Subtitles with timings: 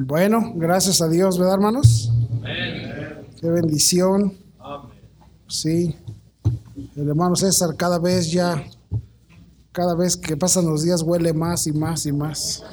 [0.00, 2.12] Bueno, gracias a Dios, ¿verdad, hermanos?
[3.40, 4.32] Qué bendición.
[5.48, 5.96] Sí.
[6.94, 8.62] El hermano César cada vez ya,
[9.72, 12.62] cada vez que pasan los días huele más y más y más.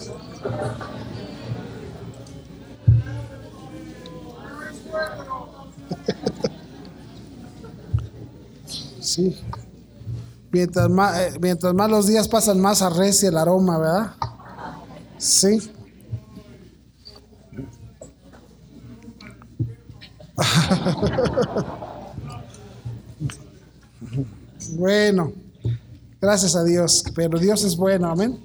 [9.01, 9.37] Sí.
[10.51, 14.12] Mientras más, eh, mientras más los días pasan, más arrecia el aroma, ¿verdad?
[15.19, 15.74] Sí.
[24.77, 25.34] bueno,
[26.20, 28.39] gracias a Dios, pero Dios es bueno, amén.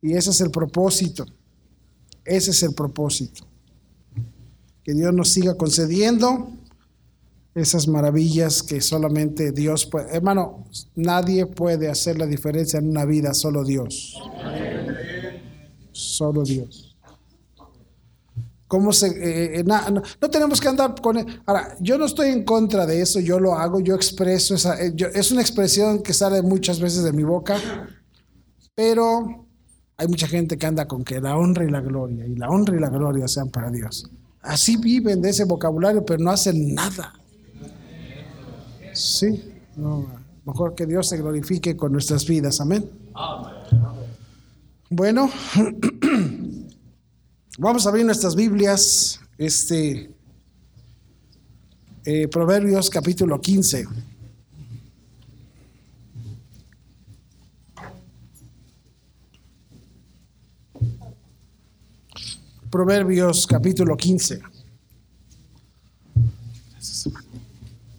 [0.00, 1.26] Y ese es el propósito,
[2.24, 3.44] ese es el propósito.
[4.82, 6.50] Que Dios nos siga concediendo
[7.54, 10.14] esas maravillas que solamente Dios puede.
[10.14, 14.14] Hermano, nadie puede hacer la diferencia en una vida, solo Dios.
[15.92, 16.87] Solo Dios.
[18.68, 21.16] ¿Cómo se, eh, eh, no, tenemos que andar con...
[21.46, 24.94] Ahora, yo no estoy en contra de eso, yo lo hago, yo expreso, esa, eh,
[25.14, 27.56] es una expresión que sale muchas veces de mi boca,
[28.74, 29.46] pero
[29.96, 32.76] hay mucha gente que anda con que la honra y la gloria, y la honra
[32.76, 34.10] y la gloria sean para Dios.
[34.42, 37.14] Así viven de ese vocabulario, pero no hacen nada.
[38.92, 39.50] Sí,
[40.44, 42.90] mejor que Dios se glorifique con nuestras vidas, amén.
[44.90, 45.30] Bueno.
[47.60, 50.12] Vamos a abrir nuestras Biblias, este,
[52.04, 53.84] eh, Proverbios capítulo 15.
[62.70, 64.40] Proverbios capítulo 15.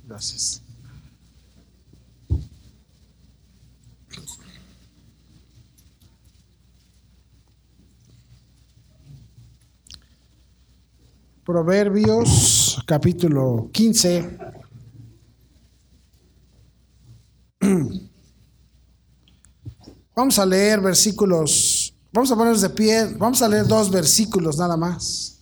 [0.07, 0.58] Gracias.
[11.49, 14.37] Proverbios capítulo 15.
[20.15, 24.77] Vamos a leer versículos, vamos a ponernos de pie, vamos a leer dos versículos nada
[24.77, 25.39] más.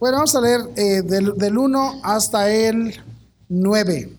[0.00, 3.00] Bueno, vamos a leer eh, del, del 1 hasta el
[3.48, 4.12] 9.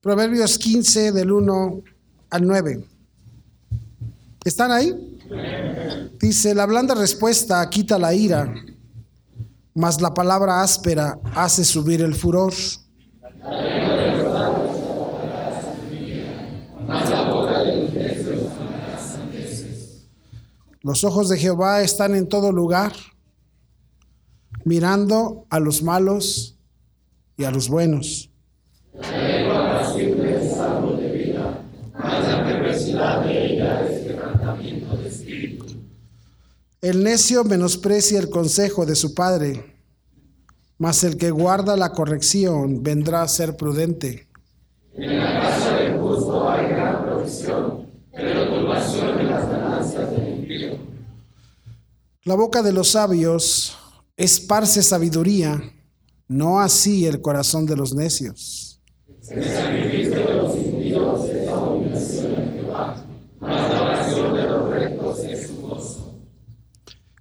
[0.00, 1.82] Proverbios 15 del 1
[2.30, 2.84] al 9.
[4.44, 5.09] ¿Están ahí?
[6.18, 8.52] Dice, la blanda respuesta quita la ira,
[9.74, 12.52] mas la palabra áspera hace subir el furor.
[20.82, 22.92] Los ojos de Jehová están en todo lugar,
[24.64, 26.58] mirando a los malos
[27.36, 28.30] y a los buenos.
[36.82, 39.76] El necio menosprecia el consejo de su padre,
[40.78, 44.28] mas el que guarda la corrección vendrá a ser prudente.
[44.94, 50.78] En la casa del justo hay gran provisión, pero turbación en las ganancias del impío.
[52.24, 53.76] La boca de los sabios
[54.16, 55.62] esparce sabiduría,
[56.28, 58.80] no así el corazón de los necios.
[59.28, 63.04] El sacrificio de los impíos es abominación en Jehová,
[63.38, 66.06] mas la oración de los rectos es su gozo.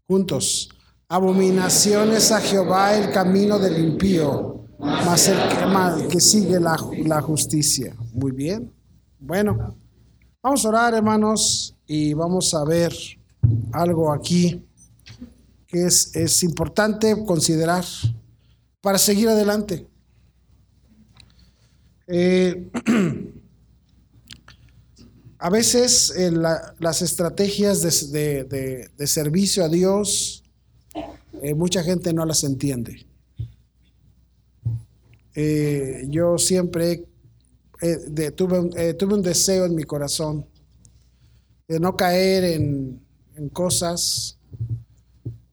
[0.09, 0.69] Juntos,
[1.07, 6.75] abominaciones a Jehová el camino del impío, mas el que, que sigue la,
[7.05, 7.95] la justicia.
[8.13, 8.73] Muy bien.
[9.19, 9.75] Bueno,
[10.41, 12.91] vamos a orar, hermanos, y vamos a ver
[13.71, 14.65] algo aquí
[15.67, 17.85] que es, es importante considerar
[18.81, 19.87] para seguir adelante.
[22.07, 22.71] Eh,
[25.41, 30.43] a veces eh, las estrategias de, servicio a Dios,
[31.41, 33.05] eh, mucha gente no las entiende.
[36.09, 37.05] yo siempre
[38.35, 40.45] tuve, tuve, un deseo en mi corazón
[41.69, 42.99] de no caer en,
[43.35, 44.37] en cosas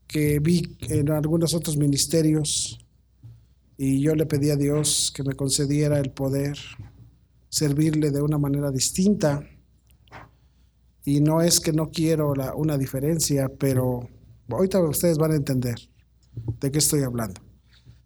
[0.09, 2.81] que vi en algunos otros ministerios
[3.79, 6.59] y yo le pedí a Dios que me concediera el poder
[7.49, 9.49] servirle de una manera distinta
[11.07, 14.09] y no es que no quiero una diferencia, pero
[14.51, 15.77] ahorita ustedes van a entender
[16.61, 17.41] de qué estoy hablando.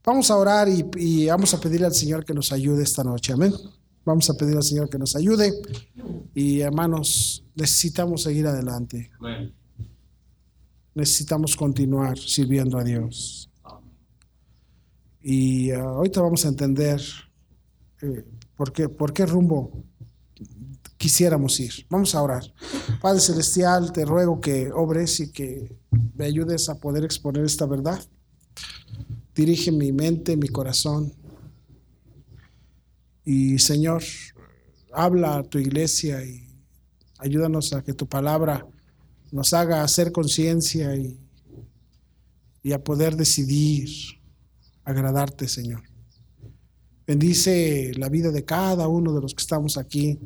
[0.04, 3.32] Vamos a orar y, vamos a pedirle al Señor que nos ayude esta noche.
[3.32, 3.54] Amén.
[4.04, 5.50] Vamos a pedir al Señor que nos ayude.
[6.34, 9.10] Y hermanos, necesitamos seguir adelante.
[10.94, 13.50] Necesitamos continuar sirviendo a Dios.
[15.22, 17.00] Y uh, ahorita vamos a entender
[18.02, 18.24] eh,
[18.56, 19.84] por, qué, por qué rumbo
[21.00, 21.86] quisiéramos ir.
[21.88, 22.44] Vamos a orar.
[23.00, 25.74] Padre Celestial, te ruego que obres y que
[26.14, 27.98] me ayudes a poder exponer esta verdad.
[29.34, 31.10] Dirige mi mente, mi corazón.
[33.24, 34.02] Y Señor,
[34.92, 36.46] habla a tu iglesia y
[37.16, 38.66] ayúdanos a que tu palabra
[39.32, 41.18] nos haga hacer conciencia y,
[42.62, 43.88] y a poder decidir
[44.84, 45.82] agradarte, Señor.
[47.06, 50.18] Bendice la vida de cada uno de los que estamos aquí.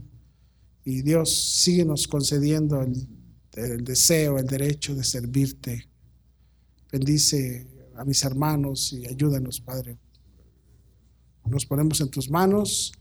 [0.84, 5.88] Y Dios, síguenos concediendo el, deseo, el derecho de servirte.
[6.92, 7.66] Bendice
[7.96, 9.96] a mis hermanos y ayúdanos, Padre.
[11.46, 12.92] Nos ponemos en tus manos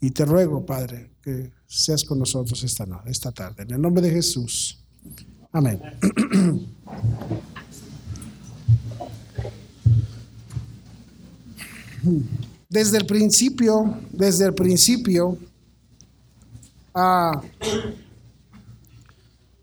[0.00, 3.62] y te ruego, Padre, que seas con nosotros esta, noche, esta tarde.
[3.62, 4.84] En el nombre de Jesús.
[5.50, 5.80] Amén.
[12.68, 15.38] Desde el principio, desde el principio,
[16.94, 17.42] ah,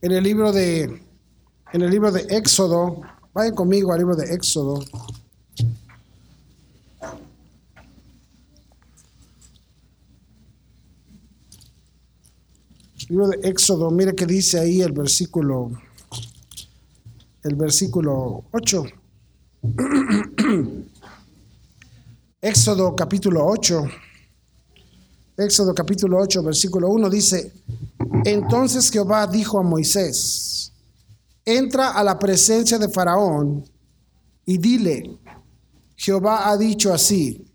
[0.02, 1.02] en el libro de,
[1.74, 3.02] en el libro de Éxodo,
[3.34, 4.80] vayan conmigo al libro de Éxodo.
[13.12, 15.72] libro de Éxodo, mire que dice ahí el versículo,
[17.44, 18.86] el versículo 8.
[22.42, 23.84] Éxodo capítulo 8.
[25.38, 27.54] Éxodo capítulo 8, versículo 1 dice,
[28.26, 30.74] entonces Jehová dijo a Moisés,
[31.46, 33.64] entra a la presencia de Faraón
[34.46, 35.18] y dile,
[35.96, 37.46] Jehová ha dicho así,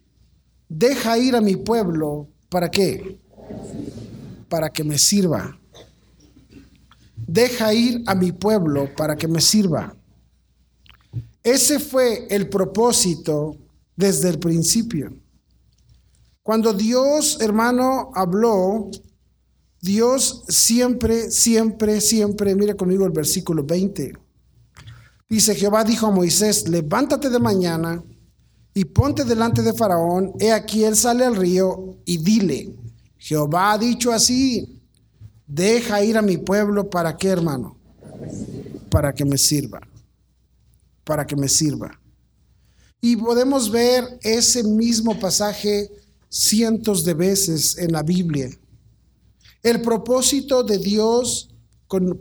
[0.68, 3.18] deja ir a mi pueblo, ¿para qué?
[4.48, 5.58] para que me sirva.
[7.16, 9.94] Deja ir a mi pueblo para que me sirva.
[11.42, 13.56] Ese fue el propósito
[13.96, 15.12] desde el principio.
[16.46, 18.88] Cuando Dios, hermano, habló,
[19.80, 24.12] Dios siempre, siempre, siempre, mire conmigo el versículo 20.
[25.28, 28.00] Dice, Jehová dijo a Moisés, levántate de mañana
[28.72, 32.72] y ponte delante de Faraón, he aquí él sale al río y dile,
[33.18, 34.80] Jehová ha dicho así,
[35.48, 37.76] deja ir a mi pueblo para qué, hermano?
[38.88, 39.80] Para que me sirva.
[41.02, 42.00] Para que me sirva.
[43.00, 48.50] Y podemos ver ese mismo pasaje cientos de veces en la Biblia.
[49.62, 51.50] El propósito de Dios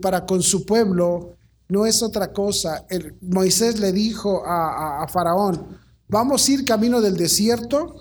[0.00, 1.36] para con su pueblo
[1.68, 2.86] no es otra cosa.
[3.20, 7.96] Moisés le dijo a Faraón, vamos a ir camino del desierto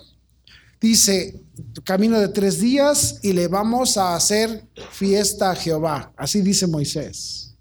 [0.85, 1.43] dice,
[1.83, 6.13] camino de tres días y le vamos a hacer fiesta a Jehová.
[6.15, 7.55] Así dice Moisés.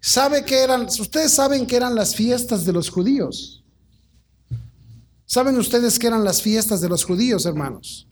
[0.00, 3.59] ¿Sabe que eran, ustedes saben que eran las fiestas de los judíos?
[5.30, 8.08] ¿Saben ustedes que eran las fiestas de los judíos, hermanos?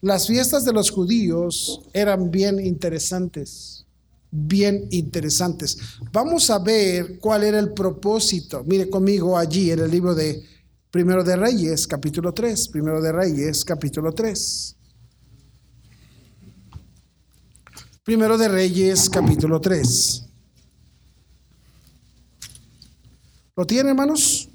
[0.00, 3.86] Las fiestas de los judíos eran bien interesantes,
[4.32, 5.78] bien interesantes.
[6.10, 8.64] Vamos a ver cuál era el propósito.
[8.66, 10.42] Mire conmigo allí en el libro de
[10.90, 12.66] Primero de Reyes, capítulo 3.
[12.70, 14.76] Primero de Reyes, capítulo 3.
[18.02, 20.24] Primero de Reyes, capítulo 3.
[23.54, 24.47] ¿Lo tiene, hermanos?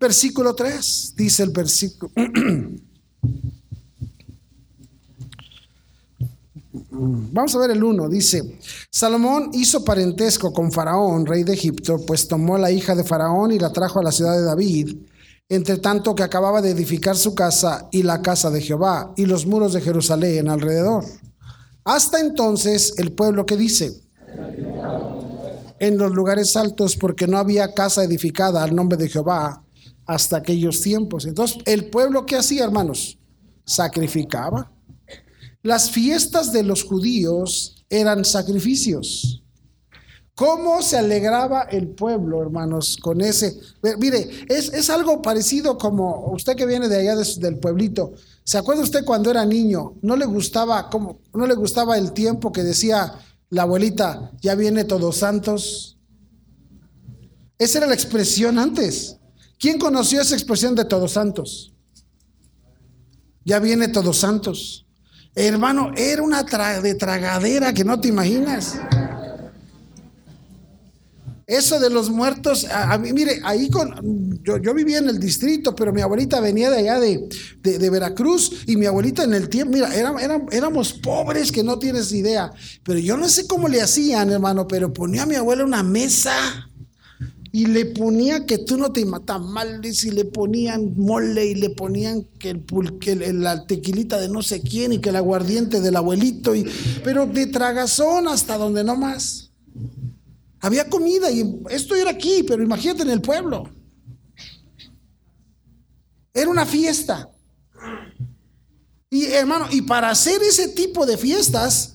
[0.00, 2.12] Versículo 3, dice el versículo.
[6.90, 8.58] Vamos a ver el 1, dice,
[8.90, 13.58] Salomón hizo parentesco con Faraón, rey de Egipto, pues tomó la hija de Faraón y
[13.58, 14.96] la trajo a la ciudad de David
[15.48, 19.46] entre tanto que acababa de edificar su casa y la casa de Jehová y los
[19.46, 21.04] muros de Jerusalén alrededor.
[21.84, 24.02] Hasta entonces el pueblo que dice,
[25.80, 29.62] en los lugares altos, porque no había casa edificada al nombre de Jehová
[30.08, 31.26] hasta aquellos tiempos.
[31.26, 33.18] Entonces, el pueblo que hacía, hermanos,
[33.64, 34.72] sacrificaba.
[35.62, 39.44] Las fiestas de los judíos eran sacrificios.
[40.34, 43.58] ¿Cómo se alegraba el pueblo, hermanos, con ese?
[43.98, 48.14] Mire, es, algo parecido como usted que viene de allá del pueblito.
[48.44, 49.96] ¿Se acuerda usted cuando era niño?
[50.00, 53.12] No le gustaba, como, no le gustaba el tiempo que decía
[53.50, 55.98] la abuelita, ya viene Todos Santos.
[57.58, 59.17] Esa era la expresión antes.
[59.58, 61.72] ¿Quién conoció esa expresión de Todos Santos?
[63.44, 64.86] Ya viene Todos Santos.
[65.34, 68.78] Hermano, era una de tragadera que no te imaginas.
[71.46, 75.74] Eso de los muertos, a, mí, mire, ahí con, yo, yo, vivía en el distrito,
[75.74, 77.26] pero mi abuelita venía de allá de,
[77.62, 79.88] de, Veracruz y mi abuelita en el tiempo, mira,
[80.52, 84.92] éramos pobres que no tienes idea, pero yo no sé cómo le hacían, hermano, pero
[84.92, 86.68] ponía a mi abuela una mesa
[87.50, 91.70] y le ponía que tú no te matas mal, y le ponían mole y le
[91.70, 95.96] ponían que, el, que la tequilita de no sé quién y que el aguardiente del
[95.96, 96.66] abuelito, y,
[97.02, 99.50] pero de tragazón hasta donde no más.
[100.60, 103.70] Había comida y esto era aquí, pero imagínate en el pueblo.
[106.34, 107.30] Era una fiesta.
[109.10, 111.94] Y hermano, y para hacer ese tipo de fiestas,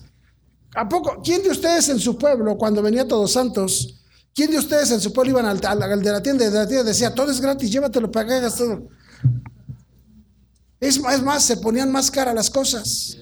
[0.74, 1.20] ¿a poco?
[1.22, 4.03] ¿Quién de ustedes en su pueblo, cuando venía Todos Santos,
[4.34, 7.14] quién de ustedes en su pueblo iban al, de la tienda, de la tienda decía,
[7.14, 8.88] todo es gratis, llévatelo para que hagas todo?
[10.80, 13.16] Es, es más, se ponían más cara las cosas.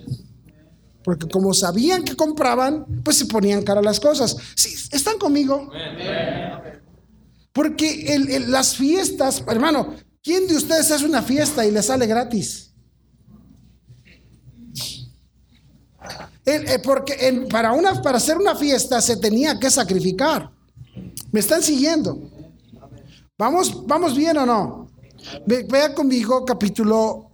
[1.04, 4.37] Porque como sabían que compraban, pues se ponían cara las cosas.
[4.54, 5.71] Sí, ¿Están conmigo?
[7.52, 12.71] Porque las fiestas, hermano, ¿quién de ustedes hace una fiesta y le sale gratis?
[16.45, 20.50] Eh, porque para, una, para hacer una fiesta se tenía que sacrificar.
[21.33, 22.19] ¿Me están siguiendo?
[23.39, 24.83] ¿Vamos, vamos bien o no?
[25.47, 27.31] vea conmigo capítulo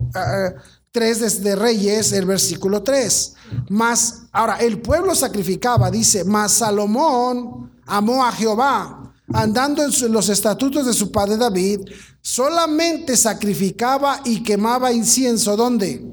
[0.93, 3.35] 3 uh, de, Reyes, el versículo 3.
[3.71, 10.87] Más, ahora, el pueblo sacrificaba, dice, mas Salomón amó a Jehová, andando en los estatutos
[10.87, 11.81] de su padre David,
[12.21, 15.57] solamente sacrificaba y quemaba incienso.
[15.57, 16.05] ¿Dónde?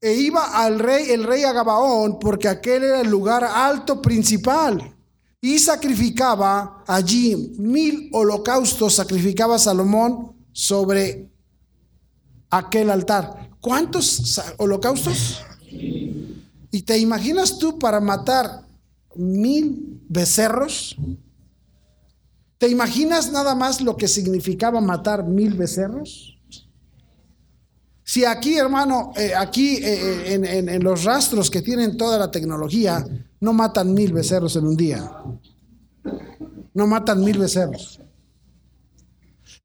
[0.00, 4.93] e iba al rey, el rey a Gabaón, porque aquel era el lugar alto principal.
[5.44, 11.28] Y sacrificaba allí mil holocaustos, sacrificaba Salomón sobre
[12.48, 13.50] aquel altar.
[13.60, 15.42] ¿Cuántos holocaustos?
[15.70, 18.66] ¿Y te imaginas tú para matar
[19.16, 20.96] mil becerros?
[22.56, 26.34] ¿Te imaginas nada más lo que significaba matar mil becerros?
[28.06, 33.04] Si aquí, hermano, eh, aquí eh, eh, en, los rastros que tienen toda la tecnología,
[33.40, 35.10] no matan mil becerros en un día.
[36.74, 38.00] No matan mil becerros.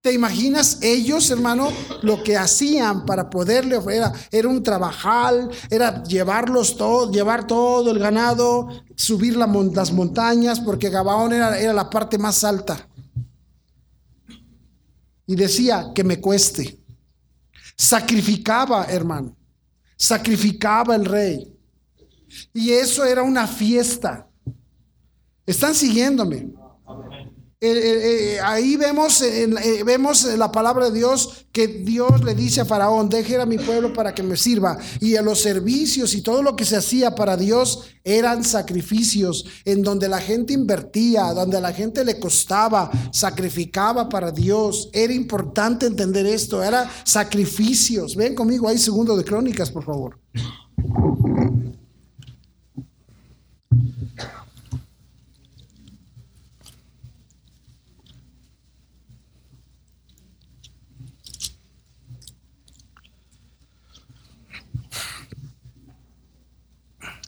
[0.01, 1.69] ¿Te imaginas ellos, hermano,
[2.03, 7.99] lo que hacían para poderle era, era un trabajal, era llevarlos todos, llevar todo el
[7.99, 12.87] ganado, subir las montañas, porque Gabaón era la parte más alta.
[15.25, 16.79] Y decía que me cueste.
[17.75, 19.35] Sacrificaba, hermano.
[19.97, 21.55] Sacrificaba el rey.
[22.53, 24.27] Y eso era una fiesta.
[25.45, 26.58] ¿Están siguiéndome?
[27.61, 29.21] Eh, eh, eh, ahí vemos,
[29.85, 33.91] vemos la palabra de Dios que Dios le dice a Faraón, deje a mi pueblo
[33.91, 34.77] para que me sirva.
[35.01, 39.83] Y a los servicios y todo lo que se hacía para Dios eran sacrificios en
[39.83, 44.89] donde la gente invertía, donde la gente le costaba, sacrificaba para Dios.
[44.93, 48.15] Era importante entender esto, era sacrificios.
[48.15, 50.17] Ven conmigo ahí segundo de Crónicas, por favor.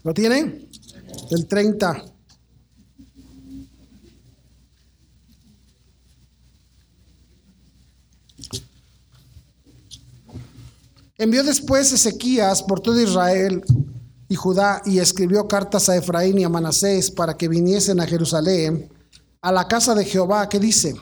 [0.03, 0.67] ¿Lo tienen?
[1.29, 2.05] El 30.
[11.17, 13.63] Envió después Ezequías por todo Israel
[14.27, 18.89] y Judá y escribió cartas a Efraín y a Manasés para que viniesen a Jerusalén,
[19.39, 20.95] a la casa de Jehová, que dice,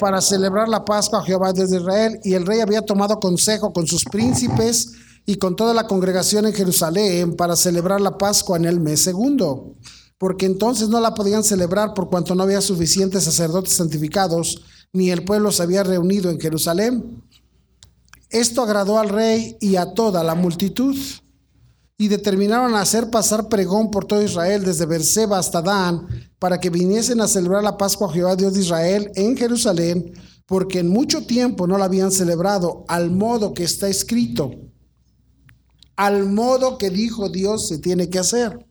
[0.00, 2.18] para celebrar la Pascua a Jehová desde Israel.
[2.24, 4.94] Y el rey había tomado consejo con sus príncipes
[5.26, 9.74] y con toda la congregación en Jerusalén para celebrar la Pascua en el mes segundo,
[10.18, 15.24] porque entonces no la podían celebrar por cuanto no había suficientes sacerdotes santificados, ni el
[15.24, 17.24] pueblo se había reunido en Jerusalén.
[18.30, 20.96] Esto agradó al rey y a toda la multitud,
[21.98, 26.06] y determinaron hacer pasar pregón por todo Israel, desde Berseba hasta Dan,
[26.38, 30.12] para que viniesen a celebrar la Pascua a Jehová Dios de Israel en Jerusalén,
[30.46, 34.52] porque en mucho tiempo no la habían celebrado, al modo que está escrito
[35.96, 38.66] al modo que dijo Dios se tiene que hacer.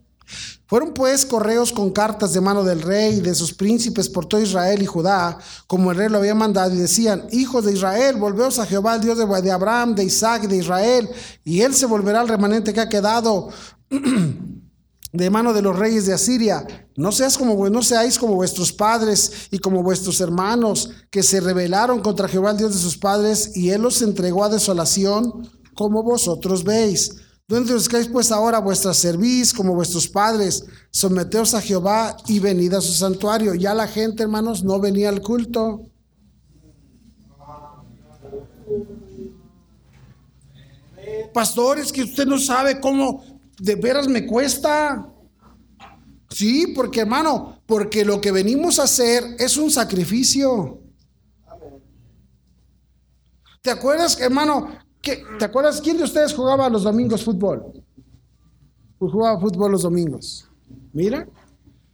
[0.67, 4.41] Fueron pues correos con cartas de mano del rey y de sus príncipes por todo
[4.41, 8.57] Israel y Judá, como el rey lo había mandado, y decían, hijos de Israel, volveos
[8.57, 11.07] a Jehová, el Dios de Abraham, de Isaac y de Israel,
[11.43, 13.49] y él se volverá al remanente que ha quedado
[15.13, 16.65] de mano de los reyes de Asiria.
[16.95, 22.01] No, seas como, no seáis como vuestros padres y como vuestros hermanos, que se rebelaron
[22.01, 26.63] contra Jehová, el Dios de sus padres, y él los entregó a desolación como vosotros
[26.63, 27.17] veis.
[27.47, 30.65] ¿Dónde buscáis pues ahora vuestra servis como vuestros padres?
[30.89, 33.53] Someteos a Jehová y venid a su santuario.
[33.53, 35.83] Ya la gente, hermanos, no venía al culto.
[41.31, 43.23] Pastores, que usted no sabe cómo
[43.59, 45.07] de veras me cuesta.
[46.29, 50.81] Sí, porque hermano, porque lo que venimos a hacer es un sacrificio.
[53.61, 54.84] ¿Te acuerdas, hermano?
[55.05, 57.83] ¿Te acuerdas quién de ustedes jugaba los domingos fútbol?
[58.97, 60.49] Pues jugaba fútbol los domingos.
[60.93, 61.27] Mira.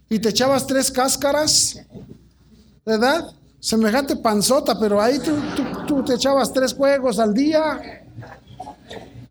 [0.08, 1.78] Y te echabas tres cáscaras,
[2.86, 3.34] ¿verdad?
[3.60, 5.32] Semejante panzota, pero ahí tú,
[5.86, 8.06] tú te echabas tres juegos al día.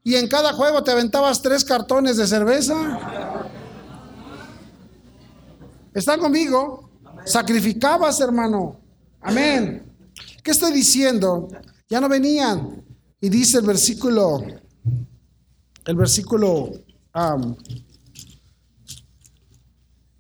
[0.04, 3.00] Y en cada juego te aventabas tres cartones de cerveza.
[5.94, 6.90] ¿Están conmigo?
[7.26, 8.80] Sacrificabas, hermano.
[9.22, 9.84] Amén.
[10.44, 11.48] ¿Qué estoy diciendo?
[11.90, 12.91] Ya no venían.
[13.22, 14.44] Y dice el versículo,
[15.86, 16.72] el versículo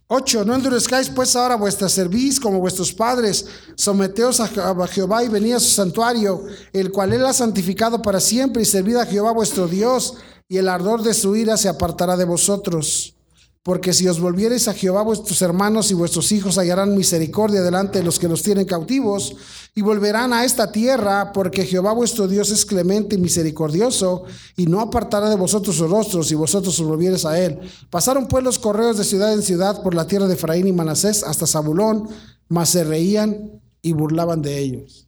[0.07, 0.45] 8.
[0.45, 3.47] No endurezcáis pues ahora vuestra cerviz como vuestros padres.
[3.75, 4.47] Someteos a
[4.87, 8.97] Jehová y venid a su santuario, el cual él ha santificado para siempre, y servid
[8.97, 10.15] a Jehová vuestro Dios,
[10.47, 13.15] y el ardor de su ira se apartará de vosotros.
[13.63, 18.05] Porque si os volviereis a Jehová, vuestros hermanos y vuestros hijos hallarán misericordia delante de
[18.05, 19.35] los que los tienen cautivos,
[19.75, 24.23] y volverán a esta tierra, porque Jehová vuestro Dios es clemente y misericordioso,
[24.57, 27.59] y no apartará de vosotros sus rostros, si vosotros os volviereis a él.
[27.91, 31.23] Pasaron pues los correos de ciudad en ciudad por la tierra de Efraín y Manasés
[31.23, 32.09] hasta Zabulón,
[32.47, 35.07] mas se reían y burlaban de ellos.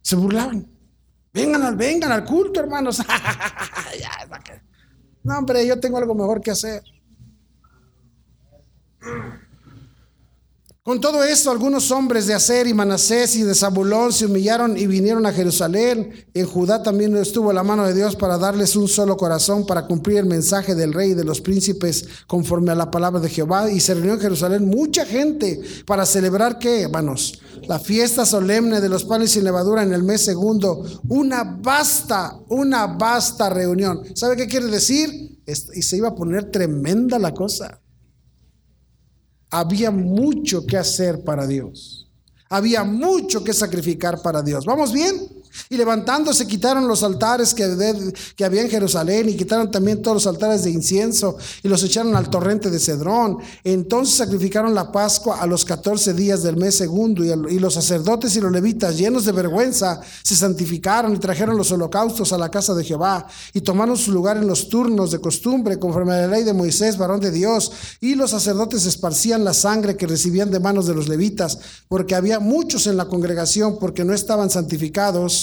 [0.00, 0.66] Se burlaban.
[1.34, 3.02] Vengan al, vengan al culto, hermanos.
[5.24, 6.82] No, hombre, yo tengo algo mejor que hacer.
[10.84, 14.88] Con todo esto, algunos hombres de Aser y Manasés y de Zabulón se humillaron y
[14.88, 16.10] vinieron a Jerusalén.
[16.34, 20.18] En Judá también estuvo la mano de Dios para darles un solo corazón para cumplir
[20.18, 23.70] el mensaje del rey y de los príncipes conforme a la palabra de Jehová.
[23.70, 27.40] Y se reunió en Jerusalén mucha gente para celebrar, ¿qué, hermanos?
[27.68, 30.84] La fiesta solemne de los panes sin levadura en el mes segundo.
[31.08, 34.02] Una vasta, una vasta reunión.
[34.16, 35.38] ¿Sabe qué quiere decir?
[35.46, 37.81] Y se iba a poner tremenda la cosa
[39.52, 42.10] había mucho que hacer para Dios.
[42.48, 44.64] Había mucho que sacrificar para Dios.
[44.64, 45.14] ¿Vamos bien?
[45.68, 47.64] Y levantándose quitaron los altares que,
[48.44, 52.30] había en Jerusalén y quitaron también todos los altares de incienso y los echaron al
[52.30, 53.38] torrente de Cedrón.
[53.64, 58.36] Entonces sacrificaron la Pascua a los 14 días del mes segundo y, y los sacerdotes
[58.36, 62.74] y los levitas llenos de vergüenza se santificaron y trajeron los holocaustos a la casa
[62.74, 66.44] de Jehová y tomaron su lugar en los turnos de costumbre conforme a la ley
[66.44, 67.72] de Moisés, varón de Dios.
[68.00, 72.40] Y los sacerdotes esparcían la sangre que recibían de manos de los levitas porque había
[72.40, 75.41] muchos en la congregación porque no estaban santificados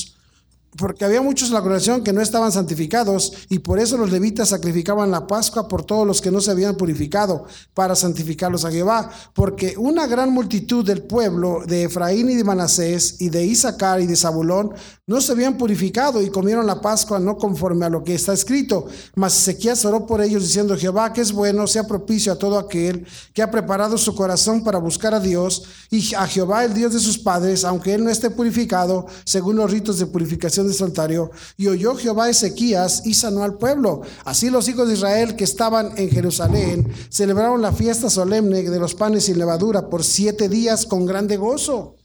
[0.78, 4.50] porque había muchos en la congregación que no estaban santificados y por eso los levitas
[4.50, 9.10] sacrificaban la Pascua por todos los que no se habían purificado para santificarlos a Jehová,
[9.34, 14.08] porque una gran multitud del pueblo de Efraín y de Manasés y de Isaacar y
[14.08, 14.74] de Zabulón
[15.08, 18.86] no se habían purificado y comieron la Pascua no conforme a lo que está escrito.
[19.16, 23.08] Mas Ezequías oró por ellos diciendo, Jehová, que es bueno, sea propicio a todo aquel
[23.34, 27.00] que ha preparado su corazón para buscar a Dios y a Jehová, el Dios de
[27.00, 31.32] sus padres, aunque él no esté purificado según los ritos de purificación de santuario.
[31.58, 34.02] Y oyó Jehová Ezequías y sanó al pueblo.
[34.26, 38.96] Así los hijos de Israel que estaban en Jerusalén celebraron la fiesta solemne de los
[38.96, 41.96] panes sin levadura por siete días con grande gozo.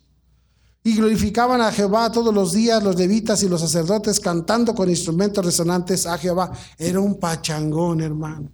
[0.83, 5.45] Y glorificaban a Jehová todos los días los levitas y los sacerdotes cantando con instrumentos
[5.45, 6.53] resonantes a Jehová.
[6.77, 8.51] Era un pachangón, hermano.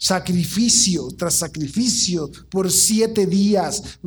[0.00, 3.98] Sacrificio tras sacrificio por siete días,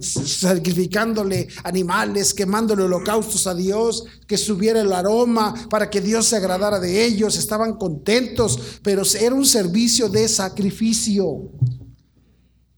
[0.00, 6.78] sacrificándole animales, quemándole holocaustos a Dios, que subiera el aroma para que Dios se agradara
[6.78, 7.36] de ellos.
[7.36, 11.50] Estaban contentos, pero era un servicio de sacrificio.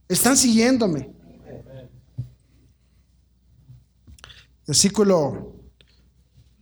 [0.09, 1.12] ¿Están siguiéndome?
[4.66, 5.56] Versículo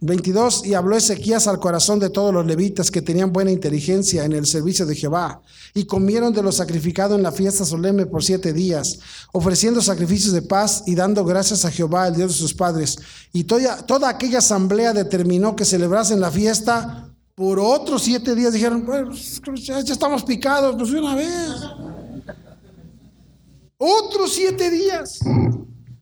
[0.04, 0.66] 22.
[0.66, 4.46] Y habló Ezequías al corazón de todos los levitas que tenían buena inteligencia en el
[4.46, 5.40] servicio de Jehová.
[5.74, 8.98] Y comieron de lo sacrificado en la fiesta solemne por siete días,
[9.32, 12.98] ofreciendo sacrificios de paz y dando gracias a Jehová, el Dios de sus padres.
[13.32, 18.52] Y toda, aquella asamblea determinó que celebrasen la fiesta por otros siete días.
[18.52, 21.28] Dijeron, pues ya, ya estamos picados, pues una vez.
[23.78, 25.18] Otros siete días.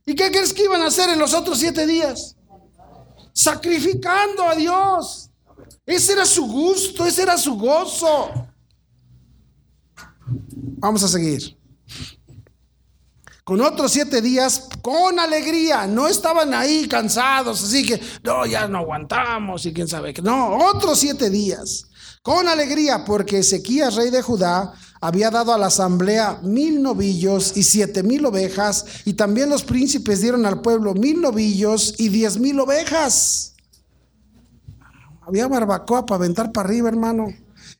[0.04, 2.36] ¿Y qué crees que iban a hacer en los otros siete días?
[3.32, 5.30] Sacrificando a Dios.
[5.84, 8.30] Ese era su gusto, ese era su gozo.
[10.78, 11.56] Vamos a seguir.
[13.44, 18.78] Con otros siete días, con alegría, no estaban ahí cansados, así que, no, ya no
[18.78, 20.22] aguantamos y quién sabe qué.
[20.22, 21.88] No, otros siete días,
[22.22, 27.64] con alegría, porque Ezequías, rey de Judá, había dado a la asamblea mil novillos y
[27.64, 32.60] siete mil ovejas, y también los príncipes dieron al pueblo mil novillos y diez mil
[32.60, 33.56] ovejas.
[35.26, 37.34] Había barbacoa para aventar para arriba, hermano.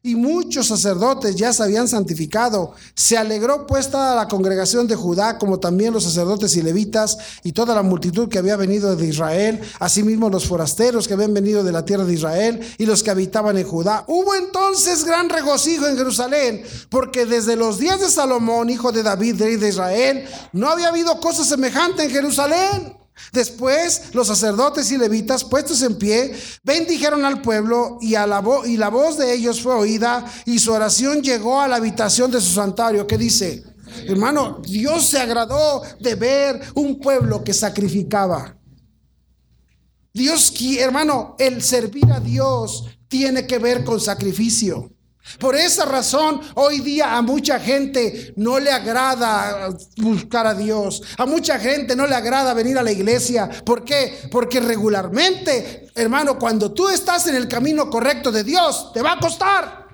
[0.04, 2.72] Y muchos sacerdotes ya se habían santificado.
[2.94, 7.52] Se alegró pues toda la congregación de Judá, como también los sacerdotes y levitas, y
[7.52, 11.70] toda la multitud que había venido de Israel, asimismo los forasteros que habían venido de
[11.70, 14.04] la tierra de Israel y los que habitaban en Judá.
[14.08, 19.40] Hubo entonces gran regocijo en Jerusalén, porque desde los días de Salomón, hijo de David,
[19.40, 23.01] rey de Israel, no había habido cosa semejante en Jerusalén.
[23.32, 29.18] Después los sacerdotes y levitas, puestos en pie, bendijeron al pueblo y, y la voz
[29.18, 33.06] de ellos fue oída y su oración llegó a la habitación de su santuario.
[33.06, 33.62] ¿Qué dice?
[34.06, 38.56] Hermano, Dios se agradó de ver un pueblo que sacrificaba.
[40.14, 44.91] Dios, hermano, el servir a Dios tiene que ver con sacrificio.
[45.38, 51.02] Por esa razón, hoy día a mucha gente no le agrada buscar a Dios.
[51.16, 53.48] A mucha gente no le agrada venir a la iglesia.
[53.64, 54.28] ¿Por qué?
[54.30, 59.18] Porque regularmente, hermano, cuando tú estás en el camino correcto de Dios, te va a
[59.18, 59.86] costar.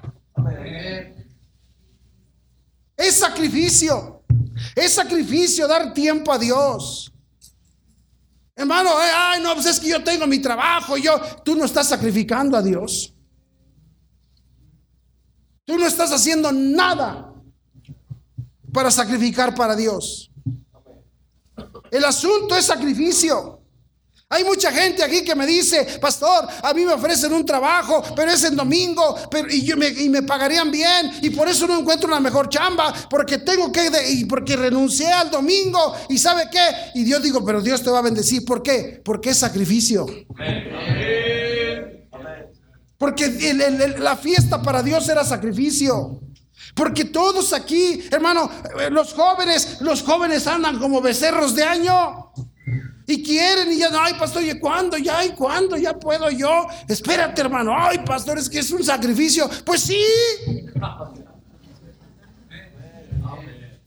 [2.97, 4.25] Es sacrificio.
[4.75, 7.12] Es sacrificio dar tiempo a Dios.
[8.57, 12.57] Hermano, ay, no, pues es que yo tengo mi trabajo, yo, tú no estás sacrificando
[12.57, 13.14] a Dios.
[15.68, 17.31] Tú no estás haciendo nada
[18.72, 20.31] para sacrificar para Dios.
[21.90, 23.61] El asunto es sacrificio.
[24.31, 28.31] Hay mucha gente aquí que me dice, pastor, a mí me ofrecen un trabajo, pero
[28.31, 29.14] es en domingo,
[29.50, 33.37] y, me, y me pagarían bien, y por eso no encuentro una mejor chamba, porque
[33.37, 37.83] tengo que, y porque renuncié al domingo, y sabe qué, y Dios digo, pero Dios
[37.83, 39.02] te va a bendecir, ¿por qué?
[39.04, 40.07] Porque es sacrificio.
[42.98, 43.54] Porque
[43.98, 46.20] la fiesta para Dios era sacrificio.
[46.74, 52.32] Porque todos aquí, hermano, eh, los jóvenes, los jóvenes andan como becerros de año.
[53.06, 54.98] Y quieren y ya no, ay pastor, ¿y cuándo?
[54.98, 55.76] Ya, ¿y cuándo?
[55.76, 56.66] Ya puedo yo.
[56.87, 57.72] Espérate, hermano.
[57.74, 59.48] Ay, pastor, es que es un sacrificio.
[59.64, 60.04] Pues sí.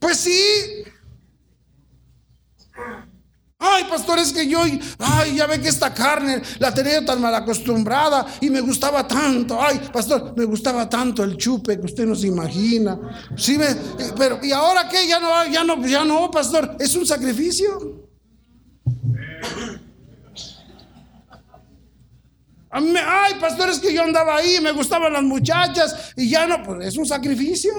[0.00, 0.84] Pues sí.
[3.64, 4.60] Ay, pastor, es que yo,
[4.98, 9.56] ay, ya ve que esta carne la tenía tan mal acostumbrada y me gustaba tanto.
[9.62, 12.98] Ay, pastor, me gustaba tanto el chupe que usted no se imagina.
[13.36, 13.66] Sí, me,
[14.18, 15.06] pero ¿y ahora qué?
[15.06, 18.08] Ya no, ya no, ya no, pastor, es un sacrificio.
[22.72, 26.88] Ay, pastor, es que yo andaba ahí, me gustaban las muchachas y ya no, pues
[26.88, 27.70] es un sacrificio.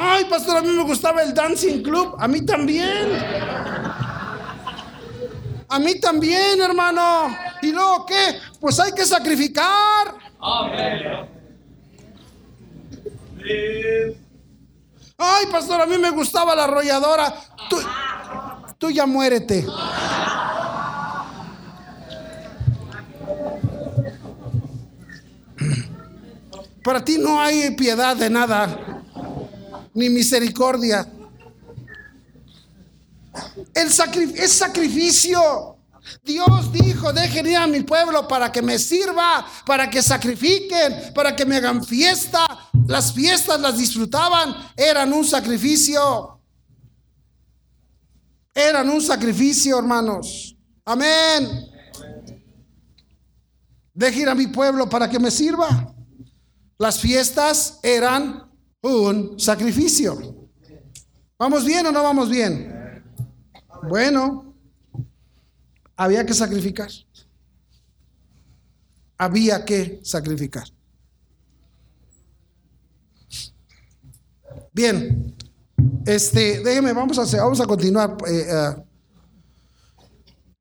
[0.00, 2.14] Ay, pastor, a mí me gustaba el Dancing Club.
[2.20, 3.08] A mí también.
[5.68, 7.36] A mí también, hermano.
[7.60, 8.38] ¿Y luego qué?
[8.60, 10.14] Pues hay que sacrificar.
[15.18, 17.34] Ay, pastor, a mí me gustaba la arrolladora.
[17.68, 17.78] Tú,
[18.78, 19.66] tú ya muérete.
[26.84, 28.97] Para ti no hay piedad de nada
[29.94, 31.10] ni misericordia.
[33.74, 33.88] El
[34.36, 35.76] es sacrificio.
[36.24, 41.36] Dios dijo, dejen ir a mi pueblo para que me sirva, para que sacrifiquen, para
[41.36, 42.46] que me hagan fiesta.
[42.86, 46.40] Las fiestas las disfrutaban, eran un sacrificio.
[48.54, 50.56] Eran un sacrificio, hermanos.
[50.84, 51.66] Amén.
[53.92, 55.94] Dejen ir a mi pueblo para que me sirva.
[56.78, 58.47] Las fiestas eran
[58.82, 60.48] un sacrificio.
[61.38, 62.74] ¿Vamos bien o no vamos bien?
[63.88, 64.54] Bueno,
[65.96, 66.88] había que sacrificar.
[69.16, 70.68] Había que sacrificar.
[74.72, 75.34] Bien,
[76.06, 78.16] este, déjeme, vamos a hacer, vamos a continuar.
[78.28, 78.82] Eh, eh.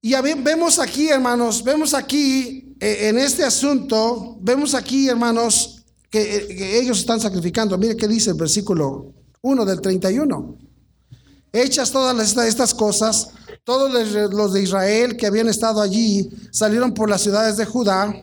[0.01, 5.76] y vemos aquí, hermanos, vemos aquí eh, en este asunto, vemos aquí, hermanos,
[6.09, 7.77] que, ellos están sacrificando.
[7.77, 10.57] Mire qué dice el versículo 1 del 31.
[11.53, 13.29] Hechas todas estas cosas,
[13.63, 13.91] todos
[14.31, 18.21] los de Israel que habían estado allí salieron por las ciudades de Judá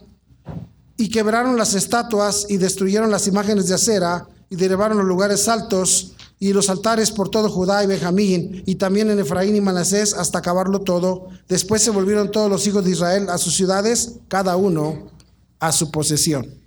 [0.96, 6.12] y quebraron las estatuas y destruyeron las imágenes de acera y derribaron los lugares altos
[6.38, 10.38] y los altares por todo Judá y Benjamín y también en Efraín y Manasés hasta
[10.38, 11.28] acabarlo todo.
[11.48, 15.10] Después se volvieron todos los hijos de Israel a sus ciudades, cada uno
[15.58, 16.63] a su posesión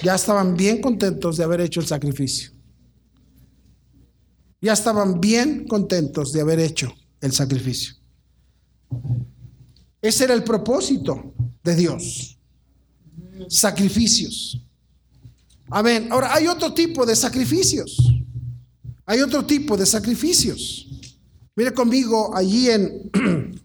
[0.00, 2.52] ya estaban bien contentos de haber hecho el sacrificio.
[4.60, 7.94] Ya estaban bien contentos de haber hecho el sacrificio.
[10.00, 12.38] Ese era el propósito de Dios.
[13.48, 14.64] Sacrificios.
[15.68, 16.08] Amén.
[16.10, 17.96] Ahora hay otro tipo de sacrificios.
[19.04, 20.88] Hay otro tipo de sacrificios.
[21.56, 23.10] Mire conmigo allí en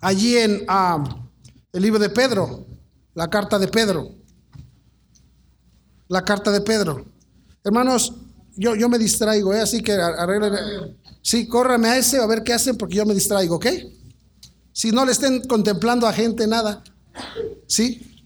[0.00, 1.28] allí en ah,
[1.72, 2.66] el libro de Pedro,
[3.14, 4.17] la carta de Pedro.
[6.08, 7.06] La carta de Pedro.
[7.62, 8.14] Hermanos,
[8.56, 9.60] yo, yo me distraigo, ¿eh?
[9.60, 10.96] así que arreglen.
[11.22, 13.66] Sí, córrame a ese a ver qué hacen porque yo me distraigo, ¿ok?
[14.72, 16.82] Si no le estén contemplando a gente, nada.
[17.66, 18.22] ¿Sí?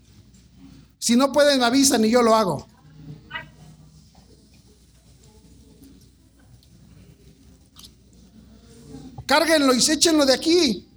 [0.98, 2.66] Si no pueden, avisan y yo lo hago.
[9.26, 10.88] Cárguenlo y échenlo de aquí.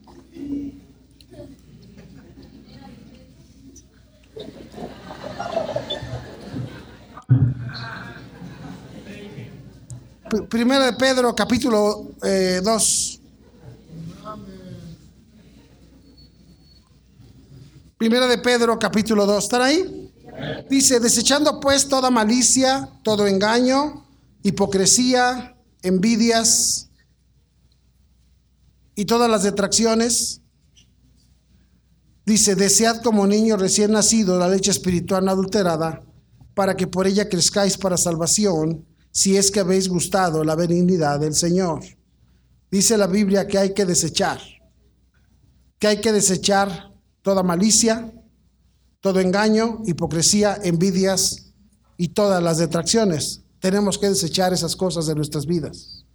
[10.49, 12.23] Primera de Pedro, capítulo 2.
[12.23, 13.19] Eh,
[17.97, 19.43] Primera de Pedro, capítulo 2.
[19.43, 20.11] ¿Están ahí?
[20.67, 24.07] Dice, desechando pues toda malicia, todo engaño,
[24.41, 26.89] hipocresía, envidias
[28.95, 30.41] y todas las detracciones.
[32.25, 36.01] Dice, desead como niño recién nacido la leche espiritual no adulterada,
[36.55, 38.83] para que por ella crezcáis para salvación,
[39.15, 41.79] si es que habéis gustado la benignidad del Señor.
[42.69, 44.41] Dice la Biblia que hay que desechar,
[45.79, 48.13] que hay que desechar toda malicia,
[48.99, 51.53] todo engaño, hipocresía, envidias
[51.95, 53.43] y todas las detracciones.
[53.59, 56.05] Tenemos que desechar esas cosas de nuestras vidas.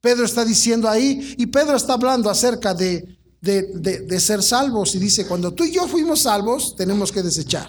[0.00, 5.26] Pedro está diciendo ahí, y Pedro está hablando acerca de, de, ser salvos, y dice,
[5.26, 7.68] cuando tú y yo fuimos salvos, tenemos que desechar.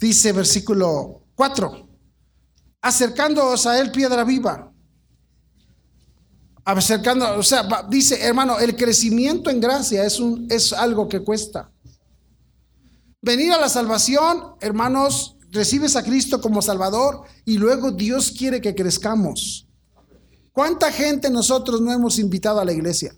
[0.00, 1.87] Dice versículo 4,
[2.80, 4.72] acercándoos a él piedra viva,
[6.64, 11.70] acercando, o sea, dice, hermano, el crecimiento en gracia es, un, es algo que cuesta.
[13.22, 18.74] Venir a la salvación, hermanos, recibes a Cristo como Salvador y luego Dios quiere que
[18.74, 19.66] crezcamos.
[20.52, 23.14] ¿Cuánta gente nosotros no hemos invitado a la iglesia?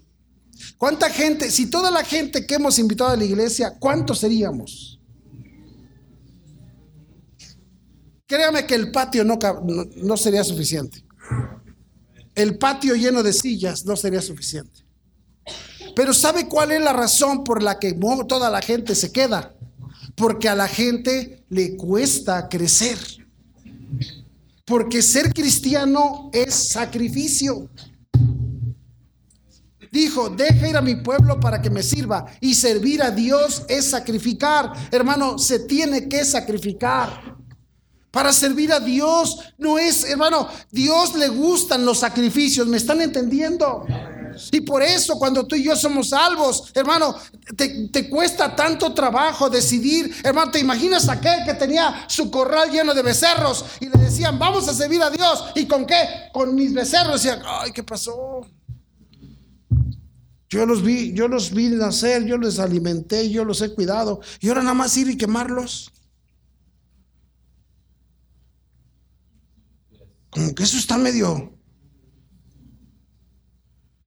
[0.78, 4.99] ¿Cuánta gente, si toda la gente que hemos invitado a la iglesia, cuántos seríamos?
[8.30, 9.36] Créame que el patio no,
[9.96, 11.04] no sería suficiente
[12.34, 14.84] el patio lleno de sillas no sería suficiente.
[15.94, 19.54] Pero ¿sabe cuál es la razón por la que toda la gente se queda?
[20.14, 22.98] Porque a la gente le cuesta crecer.
[24.64, 27.68] Porque ser cristiano es sacrificio.
[29.90, 32.26] Dijo, deja ir a mi pueblo para que me sirva.
[32.40, 34.72] Y servir a Dios es sacrificar.
[34.92, 37.39] Hermano, se tiene que sacrificar.
[38.10, 43.86] Para servir a Dios no es, hermano, Dios le gustan los sacrificios, ¿me están entendiendo?
[44.52, 47.14] Y por eso cuando tú y yo somos salvos, hermano,
[47.56, 50.14] te, cuesta tanto trabajo decidir.
[50.22, 54.68] Hermano, ¿te imaginas aquel que tenía su corral lleno de becerros y le decían, vamos
[54.68, 55.44] a servir a Dios?
[55.54, 56.30] ¿Y con qué?
[56.32, 57.22] Con mis becerros.
[57.22, 58.46] Decían, ay, ¿qué pasó?
[60.48, 64.20] Yo los vi, yo los vi nacer, yo los alimenté, yo los he cuidado.
[64.40, 65.92] Y ahora nada más ir y quemarlos.
[70.30, 71.52] Como que eso está medio.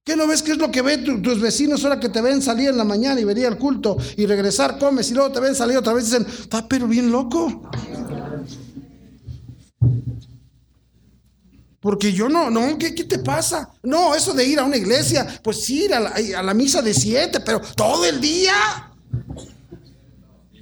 [0.04, 2.68] ¿Qué no ves qué es lo que ven tus vecinos ahora que te ven salir
[2.68, 5.78] en la mañana y venir al culto y regresar, comes y luego te ven salir
[5.78, 7.70] otra vez y dicen, está pero bien loco?
[11.80, 13.70] Porque yo no, no, ¿qué, ¿qué, te pasa?
[13.82, 16.92] No, eso de ir a una iglesia, pues ir a la, a la misa de
[16.92, 18.54] siete, pero todo el día.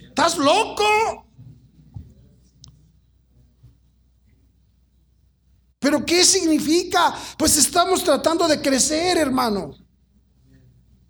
[0.08, 0.84] ¿Estás loco?
[5.82, 7.12] ¿Pero qué significa?
[7.36, 9.74] Pues estamos tratando de crecer, hermano.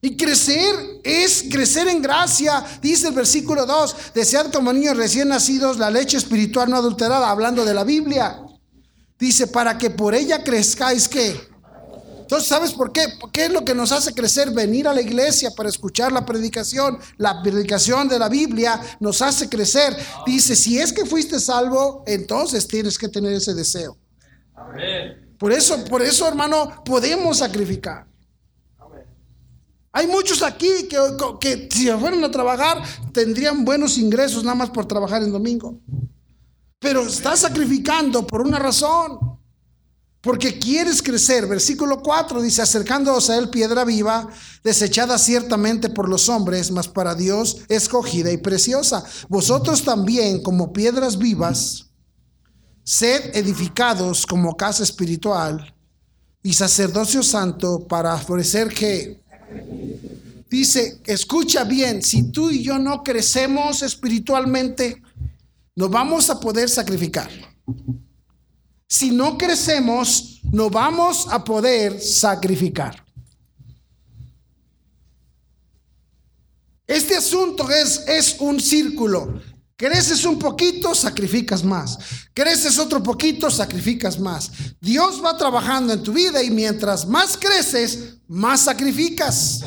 [0.01, 5.77] Y crecer es crecer en gracia, dice el versículo 2, desead como niños recién nacidos
[5.77, 8.41] la leche espiritual no adulterada, hablando de la Biblia.
[9.19, 11.39] Dice, para que por ella crezcáis que.
[12.23, 13.05] Entonces, ¿sabes por qué?
[13.31, 14.53] ¿Qué es lo que nos hace crecer?
[14.53, 16.99] Venir a la iglesia para escuchar la predicación.
[17.19, 19.95] La predicación de la Biblia nos hace crecer.
[20.25, 24.02] Dice, si es que fuiste salvo, entonces tienes que tener ese deseo.
[25.38, 28.07] Por eso, por eso, hermano, podemos sacrificar.
[29.94, 30.96] Hay muchos aquí que,
[31.40, 35.79] que si fueran a trabajar tendrían buenos ingresos nada más por trabajar en domingo.
[36.79, 39.18] Pero estás sacrificando por una razón.
[40.22, 41.46] Porque quieres crecer.
[41.48, 44.29] Versículo 4 dice, acercándoos a él piedra viva,
[44.62, 49.05] desechada ciertamente por los hombres, mas para Dios escogida y preciosa.
[49.29, 51.92] Vosotros también como piedras vivas
[52.85, 55.75] Sed edificados como casa espiritual
[56.42, 59.21] y sacerdocio santo para ofrecer que...
[60.51, 65.01] Dice, escucha bien, si tú y yo no crecemos espiritualmente,
[65.75, 67.31] no vamos a poder sacrificar.
[68.87, 73.03] Si no crecemos, no vamos a poder sacrificar.
[76.87, 79.40] Este asunto es, es un círculo.
[79.83, 81.99] Creces un poquito, sacrificas más.
[82.33, 84.49] Creces otro poquito, sacrificas más.
[84.81, 89.64] Dios va trabajando en tu vida y mientras más creces, más sacrificas.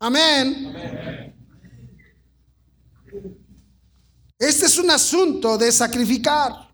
[0.00, 1.32] Amén.
[4.36, 6.68] Este es un asunto de sacrificar.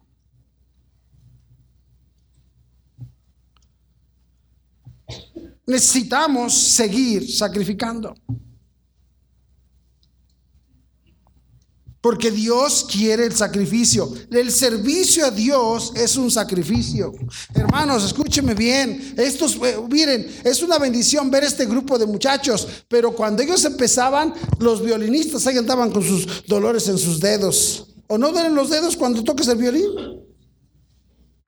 [5.67, 8.15] Necesitamos seguir sacrificando.
[12.07, 14.09] Porque Dios quiere el sacrificio.
[14.31, 17.13] El servicio a Dios es un sacrificio.
[17.53, 19.15] Hermanos, escúcheme bien.
[19.17, 22.69] Estos, eh, miren, es una bendición ver este grupo de muchachos.
[22.87, 27.89] Pero cuando ellos empezaban, los violinistas ahí andaban con sus dolores en sus dedos.
[28.07, 29.91] ¿O no duelen los dedos cuando toques el violín?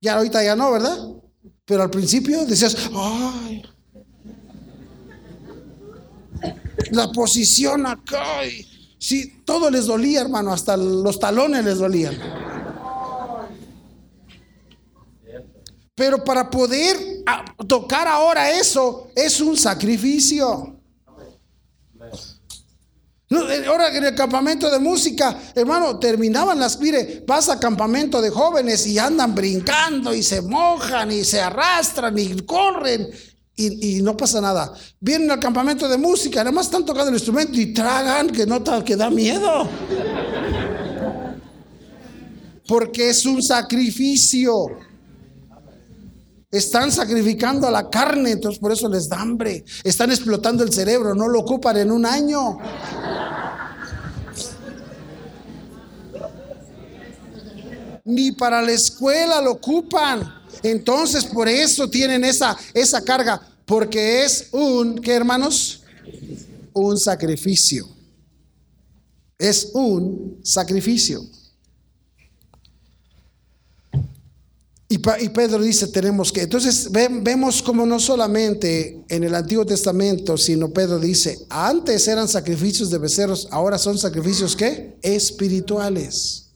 [0.00, 0.98] Ya ahorita ya no, ¿verdad?
[1.66, 3.62] Pero al principio decías, ay.
[6.90, 8.42] La posición acá.
[8.98, 12.18] Sí, todo les dolía, hermano, hasta los talones les dolían.
[15.94, 16.96] Pero para poder
[17.66, 20.78] tocar ahora eso es un sacrificio.
[23.30, 28.30] Eh, ahora en el campamento de música, hermano, terminaban las, mire, vas a campamento de
[28.30, 33.10] jóvenes y andan brincando y se mojan y se arrastran y corren
[33.58, 34.72] y, no pasa nada.
[35.00, 38.62] Vienen al campamento de música, nada más están tocando el instrumento y tragan que no
[38.84, 39.68] que da miedo.
[42.68, 44.68] Porque es un sacrificio.
[46.50, 49.64] Están sacrificando a la carne, entonces por eso les da hambre.
[49.82, 52.58] Están explotando el cerebro, no lo ocupan en un año.
[58.04, 60.37] Ni para la escuela lo ocupan.
[60.62, 65.82] Entonces, por eso tienen esa, esa carga, porque es un, ¿qué hermanos?
[66.72, 67.88] Un sacrificio.
[69.38, 71.24] Es un sacrificio.
[74.90, 80.70] Y, Pedro dice, tenemos que, entonces vemos como no solamente en el Antiguo Testamento, sino
[80.70, 84.96] Pedro dice, antes eran sacrificios de becerros, ahora son sacrificios ¿qué?
[85.02, 86.46] Espirituales.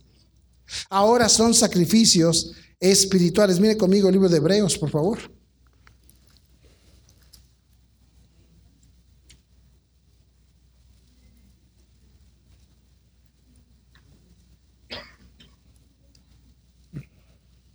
[0.88, 3.60] Ahora son sacrificios espirituales.
[3.60, 5.18] Mire conmigo el libro de Hebreos, por favor.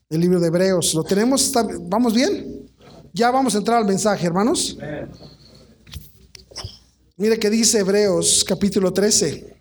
[0.10, 0.94] El libro de Hebreos.
[0.94, 1.54] ¿Lo tenemos?
[1.84, 2.70] ¿Vamos bien?
[3.14, 4.78] Ya vamos a entrar al mensaje, hermanos.
[7.16, 9.57] Mire que dice Hebreos capítulo 13.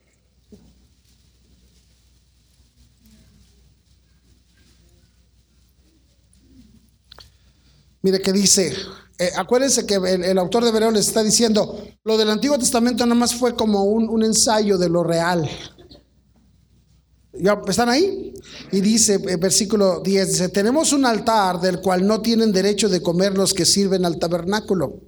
[8.07, 8.73] Mire que dice,
[9.19, 13.19] eh, acuérdense que el, autor de Hebreos les está diciendo, lo del Antiguo Testamento nada
[13.19, 15.51] más fue como un, ensayo de lo real.
[17.33, 18.33] ¿Ya están ahí?
[18.71, 23.03] Y dice, eh, versículo 10, dice, tenemos un altar del cual no tienen derecho de
[23.03, 25.01] comer los que sirven al tabernáculo.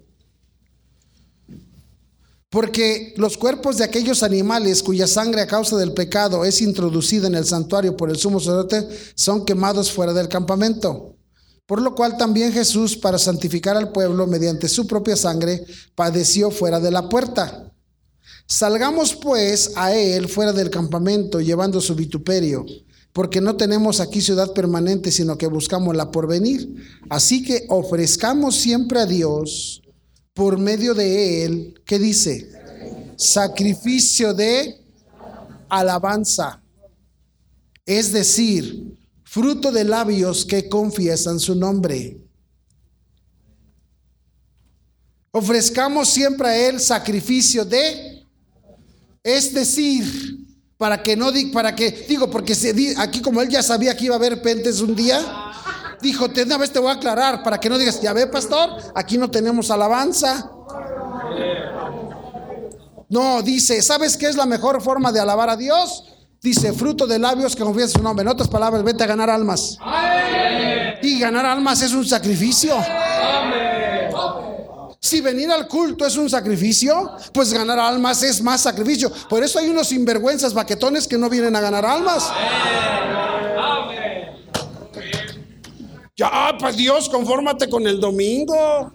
[2.51, 7.37] Porque los cuerpos de aquellos animales cuya sangre a causa del pecado es introducida en
[7.37, 11.15] el santuario por el sumo sacerdote son quemados fuera del campamento.
[11.69, 16.81] Por lo cual también Jesús, para santificar al pueblo mediante su propia sangre, padeció fuera
[16.81, 17.71] de la puerta.
[18.47, 22.65] Salgamos pues a él fuera del campamento, llevando su vituperio,
[23.13, 26.75] porque no tenemos aquí ciudad permanente, sino que buscamos la porvenir.
[27.11, 29.83] Así que ofrezcamos siempre a Dios
[30.33, 32.51] por medio de él, ¿qué dice?
[33.17, 34.87] Sacrificio de
[35.69, 36.63] alabanza.
[37.85, 38.98] Es decir,
[39.39, 42.21] fruto de labios que confiesan su nombre.
[45.31, 48.27] Ofrezcamos siempre a Él sacrificio de,
[49.23, 50.45] es decir,
[50.77, 54.07] para que no diga, para que, digo, porque se, aquí como Él ya sabía que
[54.07, 55.21] iba a haber pentes un día,
[56.03, 59.19] dijo, una vez te voy a aclarar, para que no digas, ya ve, pastor, aquí
[59.19, 60.51] no tenemos alabanza.
[63.09, 66.08] No, dice, ¿sabes qué es la mejor forma de alabar a Dios?
[66.41, 68.23] Dice, fruto de labios que confiesan su nombre.
[68.23, 69.77] En otras palabras, vete a ganar almas.
[71.03, 72.77] Y ganar almas es un sacrificio.
[75.01, 79.11] Si venir al culto es un sacrificio, pues ganar almas es más sacrificio.
[79.29, 82.31] Por eso hay unos sinvergüenzas baquetones que no vienen a ganar almas.
[86.17, 88.93] Ya, pues Dios, confórmate con el domingo.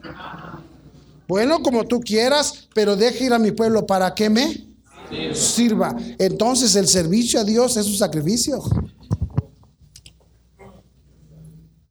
[1.28, 4.73] Bueno, como tú quieras, pero deje ir a mi pueblo para que me
[5.34, 5.96] sirva.
[6.18, 8.62] Entonces el servicio a Dios es un sacrificio.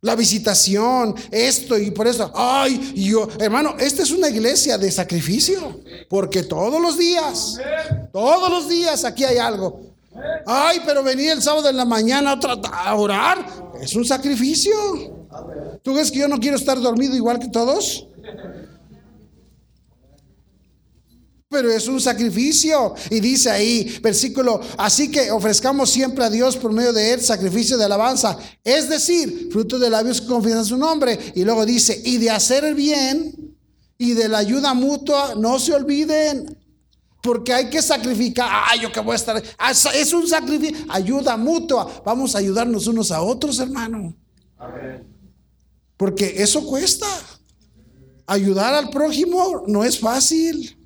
[0.00, 5.80] La visitación, esto y por eso, ay, yo, hermano, esta es una iglesia de sacrificio,
[6.08, 7.58] porque todos los días,
[8.12, 9.94] Todos los días aquí hay algo.
[10.44, 12.38] Ay, pero venía el sábado en la mañana
[12.72, 13.46] a orar.
[13.80, 14.74] Es un sacrificio.
[15.82, 18.06] ¿Tú ves que yo no quiero estar dormido igual que todos?
[21.52, 22.94] Pero es un sacrificio.
[23.10, 27.76] Y dice ahí, versículo, así que ofrezcamos siempre a Dios por medio de él sacrificio
[27.76, 28.38] de alabanza.
[28.64, 31.18] Es decir, fruto de labios que confiesan su nombre.
[31.34, 33.54] Y luego dice, y de hacer el bien
[33.98, 36.58] y de la ayuda mutua, no se olviden.
[37.22, 38.48] Porque hay que sacrificar.
[38.68, 39.40] Ay, yo que voy a estar.
[39.58, 40.86] Ah, es un sacrificio.
[40.88, 42.02] Ayuda mutua.
[42.04, 44.16] Vamos a ayudarnos unos a otros, hermano.
[45.96, 47.06] Porque eso cuesta.
[48.26, 50.81] Ayudar al prójimo no es fácil.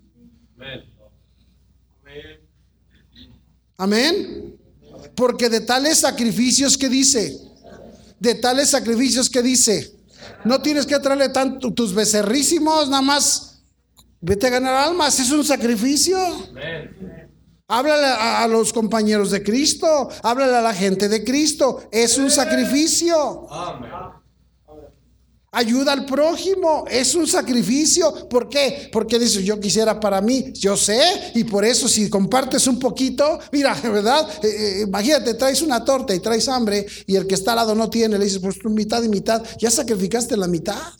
[3.77, 4.59] Amén.
[5.15, 7.39] Porque de tales sacrificios que dice,
[8.19, 9.93] de tales sacrificios que dice,
[10.45, 13.63] no tienes que traerle tanto tus becerrísimos, nada más
[14.21, 16.19] vete a ganar almas, es un sacrificio.
[17.69, 23.51] Háblale a, los compañeros de Cristo, háblale a la gente de Cristo, es un sacrificio.
[23.51, 24.26] Amén.
[25.53, 28.29] Ayuda al prójimo, es un sacrificio.
[28.29, 28.91] ¿Por qué?
[28.93, 31.01] Porque dice, yo quisiera para mí, yo sé,
[31.35, 34.29] y por eso si compartes un poquito, mira, ¿verdad?
[34.43, 37.75] Eh, eh, imagínate, traes una torta y traes hambre y el que está al lado
[37.75, 40.93] no tiene, le dices, pues mitad y mitad, ya sacrificaste la mitad.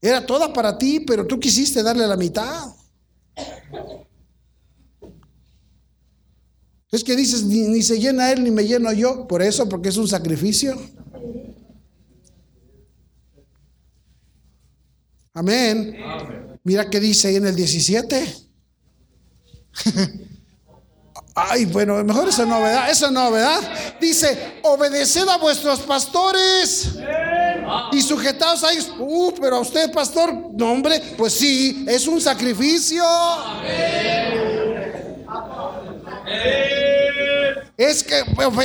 [0.00, 2.68] Era toda para ti, pero tú quisiste darle la mitad.
[6.96, 9.98] Es que dices, ni, se llena él ni me lleno yo, por eso, porque es
[9.98, 10.80] un sacrificio.
[15.34, 15.94] Amén.
[16.64, 18.34] Mira qué dice ahí en el 17.
[21.34, 22.90] Ay, bueno, mejor eso no, ¿verdad?
[22.90, 23.60] Eso no, ¿verdad?
[24.00, 26.92] Dice, obedeced a vuestros pastores
[27.92, 28.90] y sujetaos a ellos.
[28.98, 33.04] Uh, pero a usted, pastor, no, hombre, pues sí, es un sacrificio.
[37.76, 38.22] Es que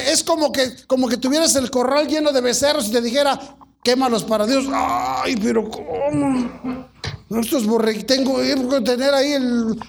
[0.07, 4.23] es como que como que tuvieras el corral lleno de becerros y te dijera, quémalos
[4.23, 4.65] para Dios.
[4.71, 6.89] Ay, pero ¿cómo?
[7.29, 9.35] Estos borregos, tengo que tener ahí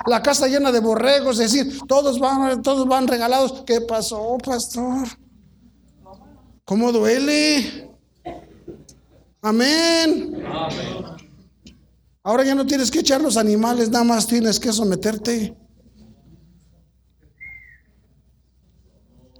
[0.07, 3.65] la casa llena de borregos, es decir, todos van, todos van regalados.
[3.67, 5.09] ¿Qué pasó, pastor?
[6.65, 7.91] ¿Cómo duele?
[9.41, 10.45] Amén.
[12.23, 15.57] Ahora ya no tienes que echar los animales, nada más tienes que someterte.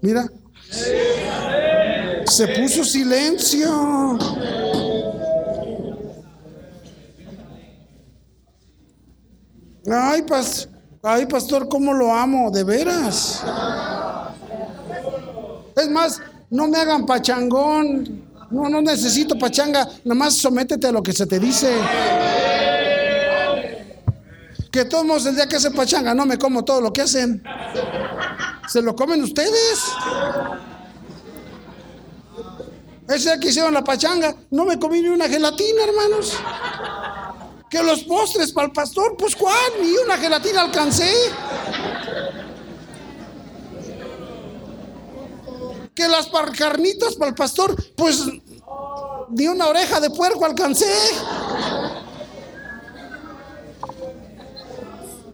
[0.03, 0.29] Mira.
[2.27, 4.19] Se puso silencio.
[9.91, 10.25] Ay,
[11.03, 13.43] ay, pastor, cómo lo amo, de veras.
[15.77, 18.25] Es más, no me hagan pachangón.
[18.51, 19.89] No, no necesito pachanga.
[20.05, 21.73] Nada más sométete a lo que se te dice.
[24.71, 27.43] Que todos el día que hace pachanga no me como todo lo que hacen.
[28.73, 29.81] ¿Se lo comen ustedes?
[33.07, 36.33] Ese día que hicieron la pachanga, no me comí ni una gelatina, hermanos.
[37.69, 41.13] Que los postres para el pastor, pues cuál, ni una gelatina alcancé.
[45.95, 48.23] Que las carnitas para el pastor, pues
[49.29, 50.95] ni una oreja de puerco alcancé.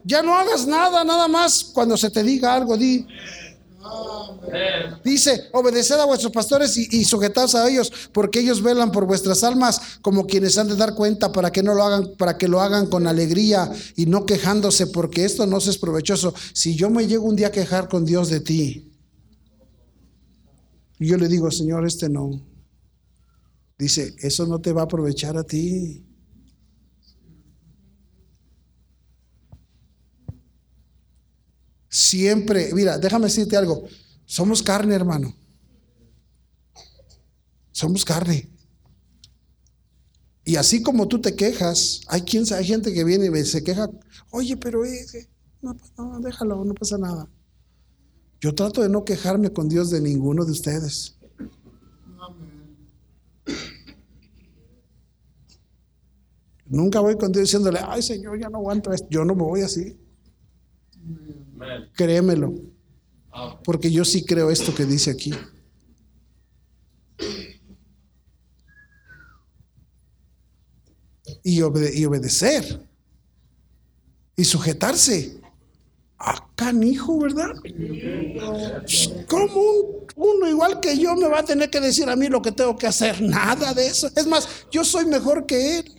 [0.09, 1.64] Ya no hagas nada, nada más.
[1.64, 3.06] Cuando se te diga algo, di.
[5.04, 9.98] Dice, obedeced a vuestros pastores y, sujetaos a ellos, porque ellos velan por vuestras almas
[10.00, 12.86] como quienes han de dar cuenta para que no lo hagan, para que lo hagan
[12.86, 16.34] con alegría y no quejándose, porque esto no es provechoso.
[16.54, 18.90] Si yo me llego un día a quejar con Dios de ti,
[20.98, 22.30] yo le digo, Señor, este no.
[23.78, 26.07] Dice, eso no te va a aprovechar a ti.
[31.89, 33.86] Siempre, mira, déjame decirte algo.
[34.24, 35.34] Somos carne, hermano.
[37.72, 38.51] Somos carne.
[40.45, 43.91] Y así como tú te quejas, hay quien hay gente que viene y se queja,
[44.30, 44.82] oye, pero
[45.61, 47.28] no, no, déjalo, no pasa nada.
[48.41, 51.18] Yo trato de no quejarme con Dios de ninguno de ustedes.
[56.66, 59.09] Nunca voy con Dios diciéndole, ay Señor, ya no aguanto esto.
[59.11, 59.99] Yo no me voy así.
[61.94, 62.54] Créemelo.
[63.64, 65.32] Porque yo sí creo esto que dice aquí.
[71.44, 72.80] Y, obedecer.
[74.36, 75.40] Y sujetarse.
[76.18, 77.54] Acá, hijo, ¿verdad?
[79.28, 82.50] ¿Cómo uno igual que yo me va a tener que decir a mí lo que
[82.50, 83.22] tengo que hacer?
[83.22, 84.11] Nada de eso.
[84.16, 85.94] Es más, yo soy mejor que él.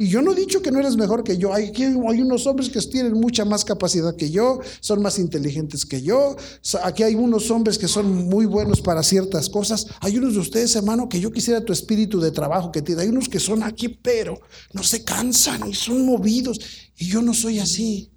[0.00, 1.52] Y yo no he dicho que no eres mejor que yo.
[1.52, 6.00] Hay, hay unos hombres que tienen mucha más capacidad que yo, son más inteligentes que
[6.02, 6.36] yo.
[6.84, 9.88] Aquí hay unos hombres que son muy buenos para ciertas cosas.
[10.00, 13.02] Hay unos de ustedes, hermano, que yo quisiera tu espíritu de trabajo que tiene.
[13.02, 14.38] Hay unos que son aquí, pero
[14.72, 16.60] no se cansan y son movidos.
[16.96, 18.12] Y yo no soy así.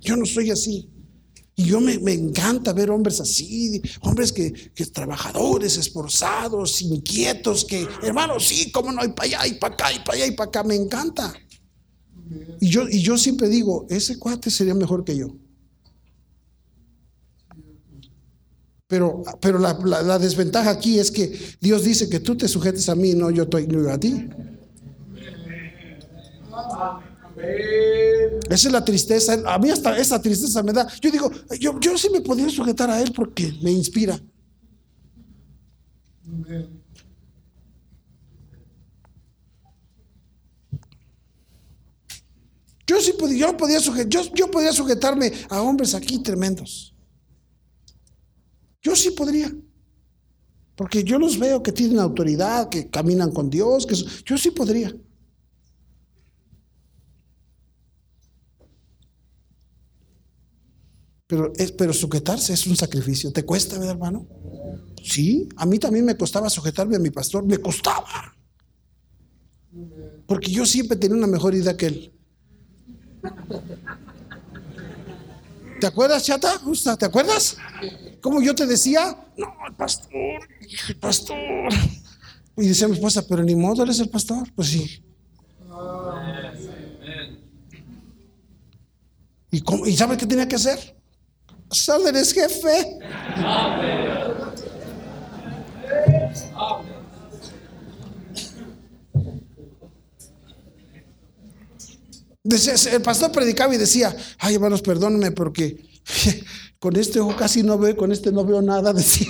[0.00, 0.90] Yo no soy así.
[1.56, 8.40] Y yo me, encanta ver hombres así, hombres que, que, trabajadores, esforzados, inquietos, que, hermano,
[8.40, 10.64] sí, cómo no, hay para allá, y para acá, y para allá, y para acá,
[10.64, 11.32] me encanta.
[12.60, 15.36] Y yo, y yo siempre digo, ese cuate sería mejor que yo.
[18.88, 22.94] Pero, pero la, la, desventaja aquí es que Dios dice que tú te sujetes a
[22.94, 24.28] mí, no yo estoy a ti.
[27.36, 29.42] Esa es la tristeza.
[29.46, 30.86] A mí hasta esa tristeza me da.
[31.00, 34.20] Yo digo, yo, yo sí me podría sujetar a él porque me inspira.
[42.86, 46.94] Yo sí podía, yo podía, yo, yo podía sujetarme a hombres aquí tremendos.
[48.82, 49.50] Yo sí podría.
[50.76, 54.94] Porque yo los veo que tienen autoridad, que caminan con Dios, que yo sí podría.
[61.26, 63.32] Pero, es, pero sujetarse es un sacrificio.
[63.32, 64.26] ¿Te cuesta, ¿verdad, hermano?
[65.02, 68.34] Sí, a mí también me costaba sujetarme a mi pastor, me costaba.
[70.26, 72.12] Porque yo siempre tenía una mejor idea que él.
[75.80, 76.60] ¿Te acuerdas, chata?
[76.98, 77.56] ¿Te acuerdas?
[78.20, 80.48] Como yo te decía, no, el pastor,
[80.88, 81.68] el pastor.
[82.56, 84.50] Y decía mi esposa, pero ni modo, él es el pastor.
[84.54, 85.04] Pues sí.
[89.50, 90.96] ¿Y, cómo, ¿Y sabe qué tenía que hacer?
[91.74, 92.98] Solo eres jefe.
[102.92, 105.84] el pastor predicaba y decía, ay hermanos, perdónenme porque
[106.78, 109.28] con este ojo casi no veo, con este no veo nada, decía.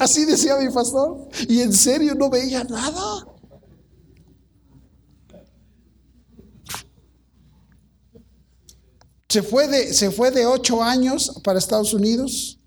[0.00, 1.28] Así decía mi pastor.
[1.46, 3.29] Y en serio no veía nada.
[9.30, 12.58] Se fue de, se fue de ocho años para Estados Unidos.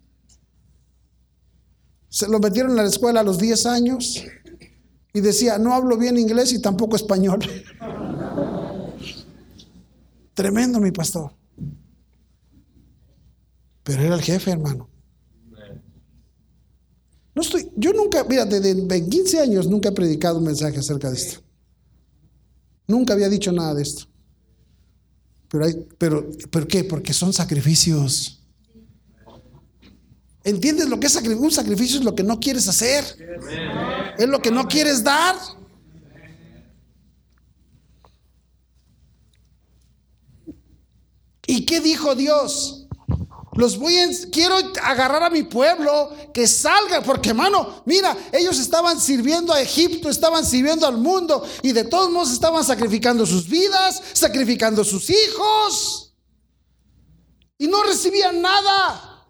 [2.08, 4.24] Se lo metieron a la escuela a los diez años
[5.12, 7.40] y decía, no hablo bien inglés y tampoco español.
[10.34, 11.34] Tremendo mi pastor.
[13.84, 14.90] Pero era el jefe, hermano.
[17.36, 21.18] No estoy, yo nunca, mira, desde 15 años nunca he predicado un mensaje acerca de
[21.18, 21.42] esto.
[22.88, 24.13] Nunca había dicho nada de esto.
[25.54, 25.68] Pero,
[26.00, 26.84] pero, ¿Por qué?
[26.84, 28.40] Porque son sacrificios.
[30.44, 31.16] ¿Entiendes lo que es?
[31.16, 33.06] Un sacrificio es lo que no quieres hacer.
[34.18, 35.36] Es lo que no quieres dar.
[41.46, 42.83] ¿Y qué dijo Dios?
[43.56, 49.00] Los voy a, quiero agarrar a mi pueblo que salga, porque hermano, mira, ellos estaban
[49.00, 54.02] sirviendo a Egipto, estaban sirviendo al mundo y de todos modos estaban sacrificando sus vidas,
[54.14, 56.14] sacrificando sus hijos
[57.58, 59.28] y no recibían nada.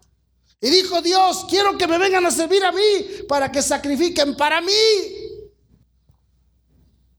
[0.60, 4.62] Y dijo Dios, quiero que me vengan a servir a mí para que sacrifiquen para
[4.62, 4.72] mí.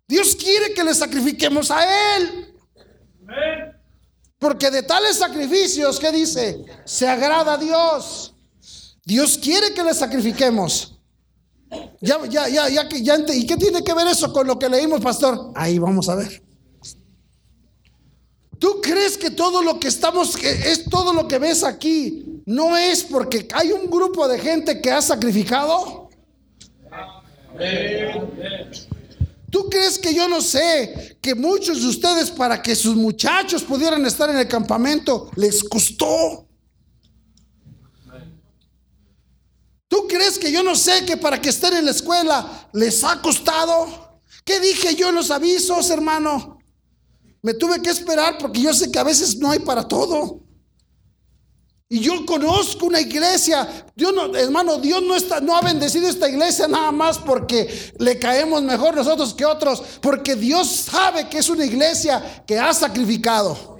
[0.07, 2.55] Dios quiere que le sacrifiquemos a Él.
[4.39, 6.63] Porque de tales sacrificios, ¿qué dice?
[6.85, 8.33] Se agrada a Dios.
[9.05, 10.99] Dios quiere que le sacrifiquemos.
[12.01, 15.01] Ya, ya, ya, ya, ya, ¿y qué tiene que ver eso con lo que leímos,
[15.01, 15.51] pastor?
[15.55, 16.43] Ahí vamos a ver.
[18.59, 23.03] ¿Tú crees que todo lo que estamos, es todo lo que ves aquí, no es
[23.03, 26.09] porque hay un grupo de gente que ha sacrificado?
[29.55, 34.05] ¿Tú crees que yo no sé que muchos de ustedes para que sus muchachos pudieran
[34.05, 36.45] estar en el campamento les costó?
[39.87, 43.21] ¿Tú crees que yo no sé que para que estén en la escuela les ha
[43.21, 44.19] costado?
[44.43, 46.59] ¿Qué dije yo en los avisos, hermano?
[47.41, 50.44] Me tuve que esperar porque yo sé que a veces no hay para todo.
[51.87, 56.27] Y yo conozco una iglesia, Dios no, hermano, Dios no, está, no ha bendecido esta
[56.27, 61.47] iglesia nada más porque le caemos mejor nosotros que otros, porque Dios sabe que es
[61.47, 63.77] una iglesia que ha sacrificado.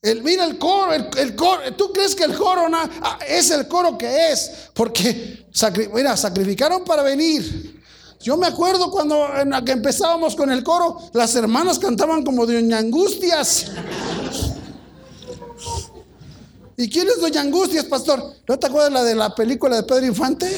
[0.00, 3.98] El, mira el coro, el, coro, ¿tú crees que el coro ah, es el coro
[3.98, 4.70] que es?
[4.72, 5.46] Porque
[5.92, 7.82] mira, sacrificaron para venir.
[8.20, 12.58] Yo me acuerdo cuando en que empezábamos con el coro, las hermanas cantaban como de
[12.78, 13.70] angustias.
[16.76, 18.20] ¿Y quién es Doña Angustias, pastor?
[18.48, 20.50] ¿No te acuerdas la de la película de Pedro Infante?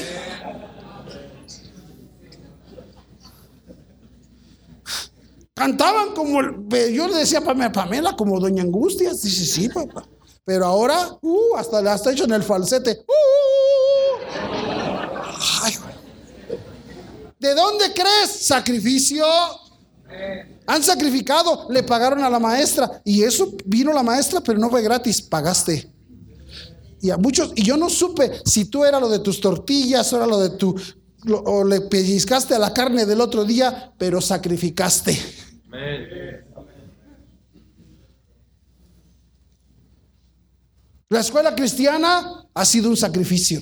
[5.53, 9.21] Cantaban como, yo le decía a Pamela como Doña Angustias.
[9.21, 10.07] Dice, sí, papá.
[10.43, 13.03] Pero ahora, uh, hasta le hasta hecho en el falsete.
[13.07, 13.66] Uh,
[17.39, 18.45] ¿De dónde crees?
[18.47, 19.25] Sacrificio.
[20.65, 23.01] Han sacrificado, le pagaron a la maestra.
[23.05, 25.91] Y eso vino la maestra, pero no fue gratis, pagaste.
[27.01, 30.17] Y a muchos, y yo no supe si tú era lo de tus tortillas, o
[30.17, 30.75] era lo de tu,
[31.45, 35.17] o le pellizcaste a la carne del otro día, pero sacrificaste.
[41.09, 43.61] La escuela cristiana ha sido un sacrificio.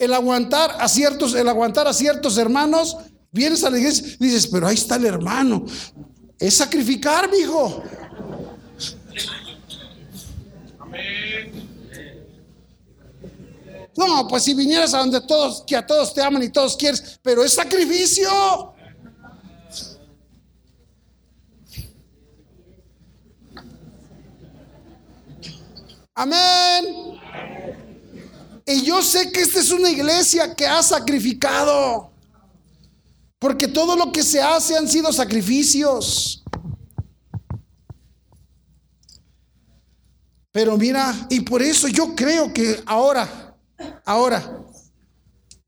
[0.00, 2.96] El aguantar a ciertos, el aguantar a ciertos hermanos,
[3.30, 5.66] vienes a la iglesia y dices, pero ahí está el hermano.
[6.38, 7.82] Es sacrificar, mi hijo.
[13.94, 17.20] No, pues si vinieras a donde todos, que a todos te aman y todos quieres,
[17.22, 18.72] pero es sacrificio.
[26.14, 27.10] Amén.
[28.70, 32.12] Y yo sé que esta es una iglesia que ha sacrificado.
[33.40, 36.44] Porque todo lo que se hace han sido sacrificios.
[40.52, 43.56] Pero mira, y por eso yo creo que ahora,
[44.04, 44.64] ahora,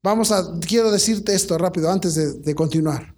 [0.01, 3.15] vamos a, quiero decirte esto rápido antes de, continuar.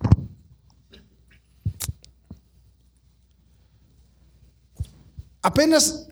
[5.42, 6.06] Apenas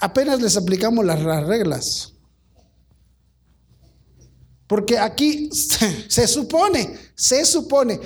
[0.00, 2.15] apenas les aplicamos las, reglas.
[4.66, 8.00] Porque aquí se, supone, se supone.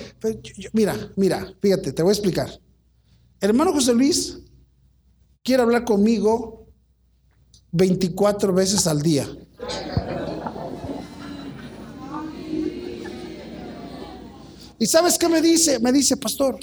[0.73, 2.49] mira, mira, fíjate, te voy a explicar.
[3.39, 4.37] Hermano José Luis
[5.43, 6.67] quiere hablar conmigo
[7.71, 9.27] 24 veces al día.
[14.77, 15.79] ¿Y sabes qué me dice?
[15.79, 16.59] Me dice, pastor,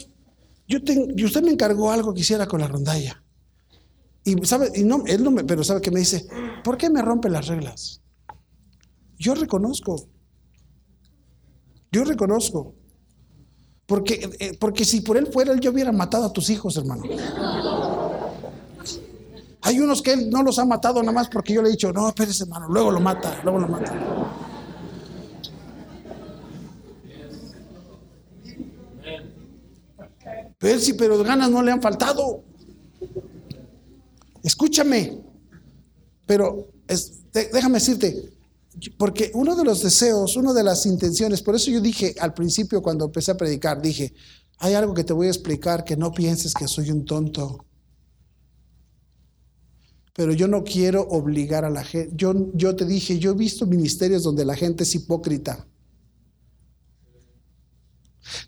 [0.66, 3.22] yo usted me encargó algo que hiciera con la rondalla.
[4.24, 6.26] Y sabe, y no, él no me, pero sabe que me dice,
[6.62, 8.02] ¿por qué me rompe las reglas?
[9.18, 10.08] Yo reconozco.
[11.90, 12.74] Yo reconozco.
[13.86, 17.04] Porque, eh, porque si por él fuera, él yo hubiera matado a tus hijos, hermano.
[19.62, 21.92] Hay unos que él no los ha matado nada más porque yo le he dicho,
[21.92, 23.94] no, espérese, hermano, luego lo mata, luego lo mata.
[30.58, 32.44] Pero sí, pero ganas no le han faltado.
[34.42, 35.18] Escúchame,
[36.26, 36.68] pero
[37.32, 38.37] déjame decirte,
[38.96, 42.82] porque uno de los deseos, una de las intenciones, por eso yo dije al principio
[42.82, 44.12] cuando empecé a predicar, dije,
[44.58, 47.64] hay algo que te voy a explicar que no pienses que soy un tonto.
[50.14, 52.12] Pero yo no quiero obligar a la gente.
[52.16, 55.64] Yo, yo te dije, yo he visto ministerios donde la gente es hipócrita.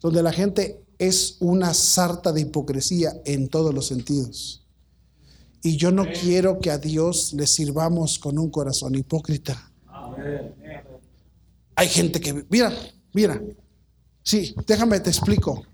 [0.03, 4.67] Donde la gente es una sarta de hipocresía en todos los sentidos.
[5.63, 9.70] Y yo no quiero que a Dios le sirvamos con un corazón hipócrita.
[11.75, 12.73] Hay gente que, mira,
[13.13, 13.41] mira,
[14.23, 15.65] sí, déjame te explico.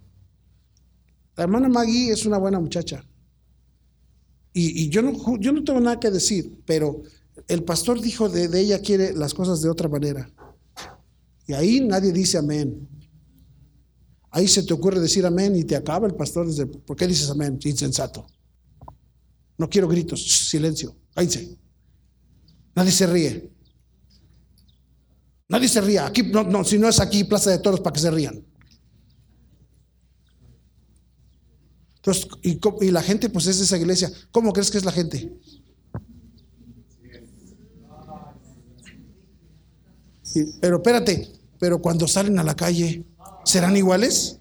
[1.36, 3.04] La hermana Maggie es una buena muchacha.
[4.52, 7.02] Y, yo, no, yo no tengo nada que decir, pero
[7.46, 10.30] el pastor dijo de, de ella quiere las cosas de otra manera.
[11.46, 12.88] Y ahí nadie dice amén.
[14.30, 16.46] Ahí se te ocurre decir amén y te acaba el pastor.
[16.46, 17.58] Desde, ¿Por qué dices amén?
[17.64, 18.26] Insensato.
[19.58, 21.56] No quiero gritos, silencio, cállense.
[22.74, 23.55] Nadie se ríe.
[25.48, 26.06] Nadie se ría.
[26.06, 28.44] Aquí, no, no, si no es aquí, Plaza de Toros, para que se rían.
[31.96, 34.10] Entonces, y, la gente, pues es esa iglesia.
[34.30, 35.32] ¿Cómo crees que es la gente?
[40.60, 43.06] pero espérate, pero cuando salen a la calle,
[43.44, 44.38] ¿serán iguales?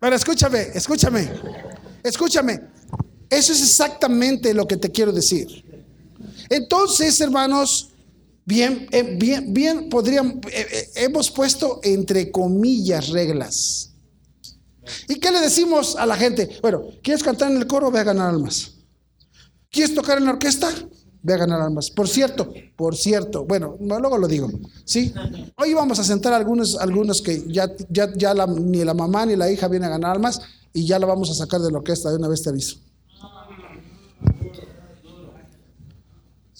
[0.00, 1.30] Pero escúchame, escúchame,
[2.02, 2.60] escúchame.
[3.28, 5.64] Eso es exactamente lo que te quiero decir.
[6.48, 7.90] Entonces, hermanos,
[8.44, 13.90] bien, eh, bien, bien, podríamos, eh, eh, hemos puesto entre comillas reglas.
[15.06, 16.58] ¿Y qué le decimos a la gente?
[16.62, 17.90] Bueno, ¿quieres cantar en el coro?
[17.90, 18.72] Ve a ganar almas.
[19.70, 20.68] ¿Quieres tocar en la orquesta?
[21.22, 21.90] Ve a ganar almas.
[21.90, 24.48] Por cierto, por cierto, bueno, luego lo digo.
[24.84, 25.12] ¿sí?
[25.56, 29.50] Hoy vamos a sentar algunos, algunos que ya, ya, ya ni la mamá ni la
[29.50, 30.40] hija vienen a ganar almas
[30.72, 32.78] y ya la vamos a sacar de la orquesta de una vez te aviso.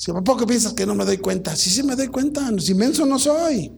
[0.01, 2.75] Si a poco piensas que no me doy cuenta, sí, sí me doy cuenta, si
[2.75, 3.71] no soy.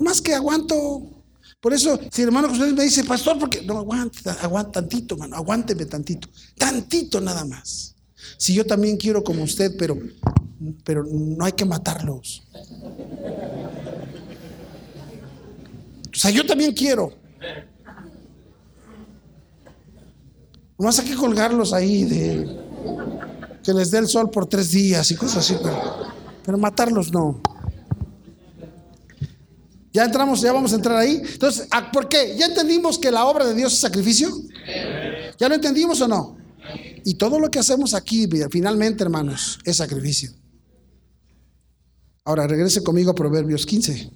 [0.00, 1.22] Más que aguanto.
[1.60, 5.36] Por eso, si el hermano José me dice, pastor, porque no aguanta, aguanta tantito, mano,
[5.36, 7.91] aguánteme tantito, tantito nada más.
[8.42, 9.96] Si yo también quiero como usted, pero,
[10.82, 12.42] pero no hay que matarlos.
[16.10, 17.12] O sea, yo también quiero.
[20.76, 22.58] No hay que colgarlos ahí de
[23.62, 25.54] que les dé el sol por tres días y cosas así,
[26.44, 27.40] pero matarlos no.
[29.92, 31.22] Ya entramos, ya vamos a entrar ahí.
[31.32, 32.34] Entonces, ¿por qué?
[32.36, 34.30] ¿Ya entendimos que la obra de Dios es sacrificio?
[35.38, 36.41] ¿Ya lo entendimos o no?
[37.04, 40.32] Y todo lo que hacemos aquí, finalmente, hermanos, es sacrificio.
[42.24, 44.10] Ahora, regrese conmigo a Proverbios 15.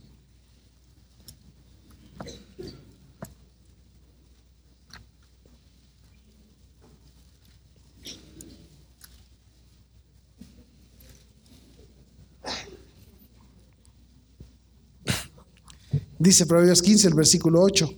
[16.18, 17.92] Dice Proverbios 15, el versículo 8.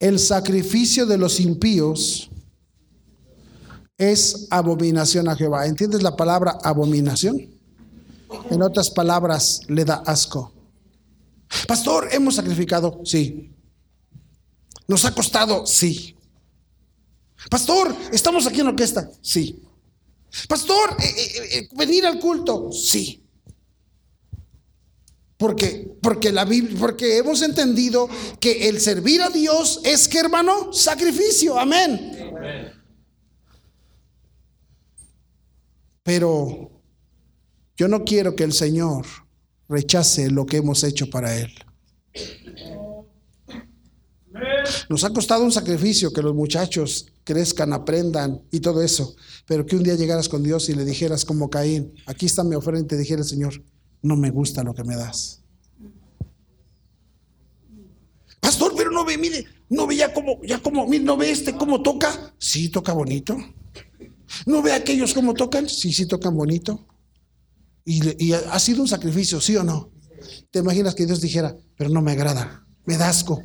[0.00, 2.30] El sacrificio de los impíos
[3.98, 5.66] es abominación a Jehová.
[5.66, 7.36] ¿Entiendes la palabra abominación?
[8.50, 10.52] En otras palabras, le da asco.
[11.66, 13.00] Pastor, ¿hemos sacrificado?
[13.04, 13.52] Sí.
[14.86, 15.66] ¿Nos ha costado?
[15.66, 16.16] Sí.
[17.50, 19.10] Pastor, ¿estamos aquí en orquesta?
[19.20, 19.62] Sí.
[20.48, 22.70] Pastor, eh, eh, eh, ¿venir al culto?
[22.70, 23.24] Sí.
[25.36, 28.08] Porque, porque, la Biblia, porque hemos entendido
[28.40, 31.58] que el servir a Dios es que, hermano, sacrificio.
[31.58, 32.77] Amén.
[36.08, 36.70] Pero
[37.76, 39.04] yo no quiero que el Señor
[39.68, 41.52] rechace lo que hemos hecho para Él.
[44.88, 49.76] Nos ha costado un sacrificio que los muchachos crezcan, aprendan y todo eso, pero que
[49.76, 52.88] un día llegaras con Dios y le dijeras como Caín, aquí está mi ofrenda y
[52.88, 53.62] te dijera el Señor,
[54.00, 55.42] no me gusta lo que me das.
[58.40, 61.54] Pastor, pero no ve, mire, no ve ya como, ya como, mire, no ve este
[61.54, 62.32] cómo toca.
[62.38, 63.36] Sí, toca bonito.
[64.48, 65.68] No ve aquellos cómo tocan.
[65.68, 66.86] Sí, sí tocan bonito.
[67.84, 69.92] Y, y, ha sido un sacrificio, ¿sí o no?
[70.50, 73.42] ¿Te imaginas que Dios dijera, pero no me agrada, me da asco?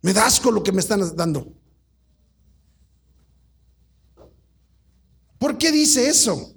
[0.00, 1.52] Me da asco lo que me están dando.
[5.38, 6.55] ¿Por qué dice eso?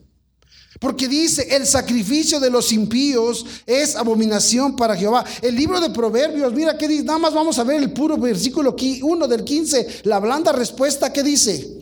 [0.79, 5.25] Porque dice, el sacrificio de los impíos es abominación para Jehová.
[5.41, 8.75] El libro de Proverbios, mira qué dice, nada más vamos a ver el puro versículo
[9.01, 11.79] 1 del 15, la blanda respuesta que dice.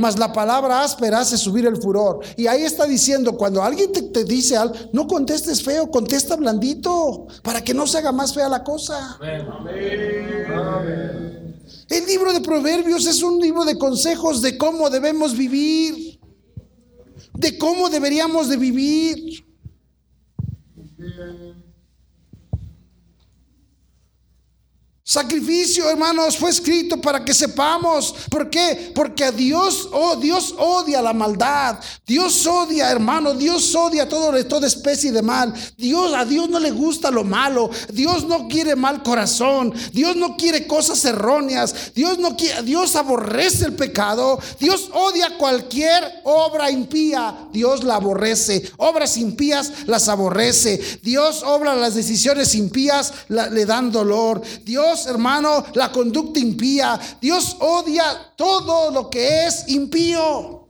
[0.00, 2.20] Mas la palabra áspera hace subir el furor.
[2.36, 7.62] Y ahí está diciendo, cuando alguien te, dice algo, no contestes feo, contesta blandito, para
[7.62, 9.16] que no se haga más fea la cosa.
[11.88, 16.19] El libro de Proverbios es un libro de consejos de cómo debemos vivir
[17.34, 19.44] de cómo deberíamos de vivir.
[25.10, 28.14] Sacrificio, hermanos, fue escrito para que sepamos.
[28.30, 28.92] ¿Por qué?
[28.94, 31.80] Porque a Dios, oh, Dios odia la maldad.
[32.06, 35.52] Dios odia, hermano, Dios odia todo, toda especie de mal.
[35.76, 37.70] Dios, a Dios no le gusta lo malo.
[37.92, 39.74] Dios no quiere mal corazón.
[39.92, 41.92] Dios no quiere cosas erróneas.
[41.92, 44.38] Dios no quiere, Dios aborrece el pecado.
[44.60, 47.48] Dios odia cualquier obra impía.
[47.52, 48.62] Dios la aborrece.
[48.76, 51.00] Obras impías las aborrece.
[51.02, 54.40] Dios obra las decisiones impías, le dan dolor.
[54.64, 56.98] Dios hermano, la conducta impía.
[57.20, 60.68] Dios odia todo lo que es impío.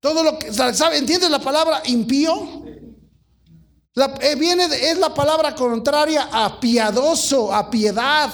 [0.00, 0.98] Todo lo que, ¿sabe?
[0.98, 2.64] ¿Entiendes la palabra impío?
[3.94, 8.32] La, eh, viene es la palabra contraria a piadoso, a piedad.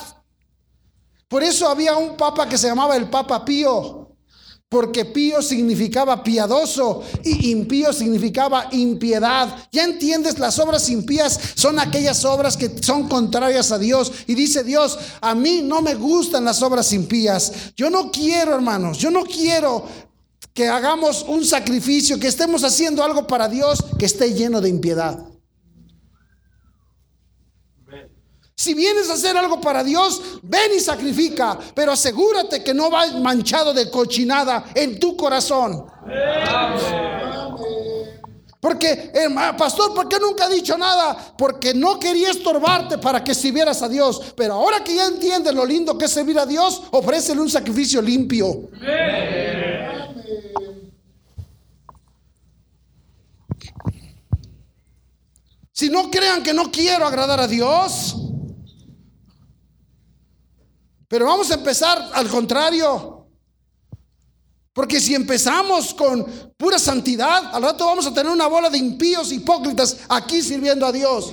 [1.28, 4.05] Por eso había un papa que se llamaba el Papa Pío
[4.68, 9.68] porque pío significaba piadoso y impío significaba impiedad.
[9.70, 14.12] Ya entiendes, las obras impías son aquellas obras que son contrarias a Dios.
[14.26, 17.52] Y dice Dios, a mí no me gustan las obras impías.
[17.76, 19.84] Yo no quiero, hermanos, yo no quiero
[20.52, 25.36] que hagamos un sacrificio, que estemos haciendo algo para Dios que esté lleno de impiedad.
[28.66, 33.06] Si vienes a hacer algo para Dios, ven y sacrifica, pero asegúrate que no va
[33.12, 35.86] manchado de cochinada en tu corazón.
[38.60, 39.12] Porque,
[39.56, 41.16] pastor, ¿por qué nunca ha dicho nada?
[41.38, 44.34] Porque no quería estorbarte para que sirvieras a Dios.
[44.36, 48.02] Pero ahora que ya entiendes lo lindo que es servir a Dios, ofrécele un sacrificio
[48.02, 48.68] limpio.
[55.70, 58.16] Si no crean que no quiero agradar a Dios,
[61.09, 63.16] pero vamos a empezar al contrario.
[64.72, 69.32] Porque si empezamos con pura santidad, al rato vamos a tener una bola de impíos
[69.32, 71.32] hipócritas aquí sirviendo a Dios.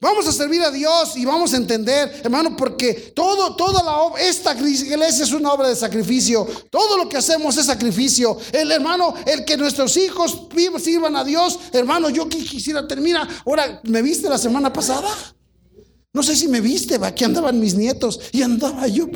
[0.00, 4.54] Vamos a servir a Dios y vamos a entender, hermano, porque todo, toda la esta
[4.54, 6.46] iglesia es una obra de sacrificio.
[6.70, 8.38] Todo lo que hacemos es sacrificio.
[8.52, 10.46] El hermano, el que nuestros hijos
[10.80, 13.28] sirvan a Dios, hermano, yo quisiera terminar.
[13.44, 15.08] Ahora, ¿me viste la semana pasada?
[16.12, 19.06] No sé si me viste, aquí andaban mis nietos y andaba yo.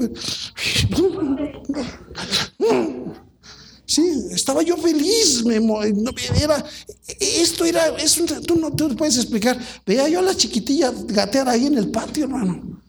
[3.87, 5.45] Sí, estaba yo feliz.
[5.45, 5.57] Me,
[6.43, 6.65] era,
[7.21, 9.59] esto era, es tú no te puedes explicar.
[9.85, 12.81] Veía yo a la chiquitilla gatear ahí en el patio, hermano.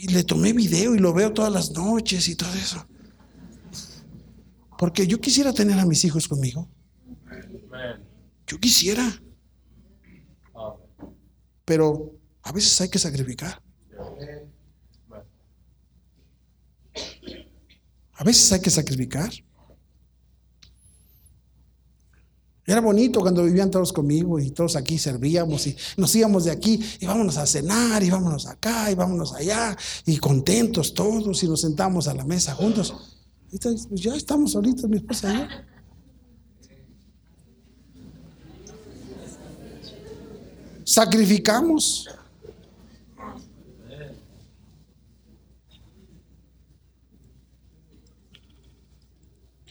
[0.00, 2.86] Y le tomé video y lo veo todas las noches y todo eso.
[4.78, 6.68] Porque yo quisiera tener a mis hijos conmigo.
[8.46, 9.22] Yo quisiera.
[11.64, 13.60] Pero a veces hay que sacrificar.
[18.12, 19.30] A veces hay que sacrificar.
[22.66, 26.80] Era bonito cuando vivían todos conmigo y todos aquí servíamos y nos íbamos de aquí
[26.98, 29.76] y vámonos a cenar y vámonos acá y vámonos allá
[30.06, 33.18] y contentos todos y nos sentamos a la mesa juntos.
[33.52, 35.48] Entonces, pues ya estamos solitos, mi esposa y.
[40.84, 42.08] Sacrificamos.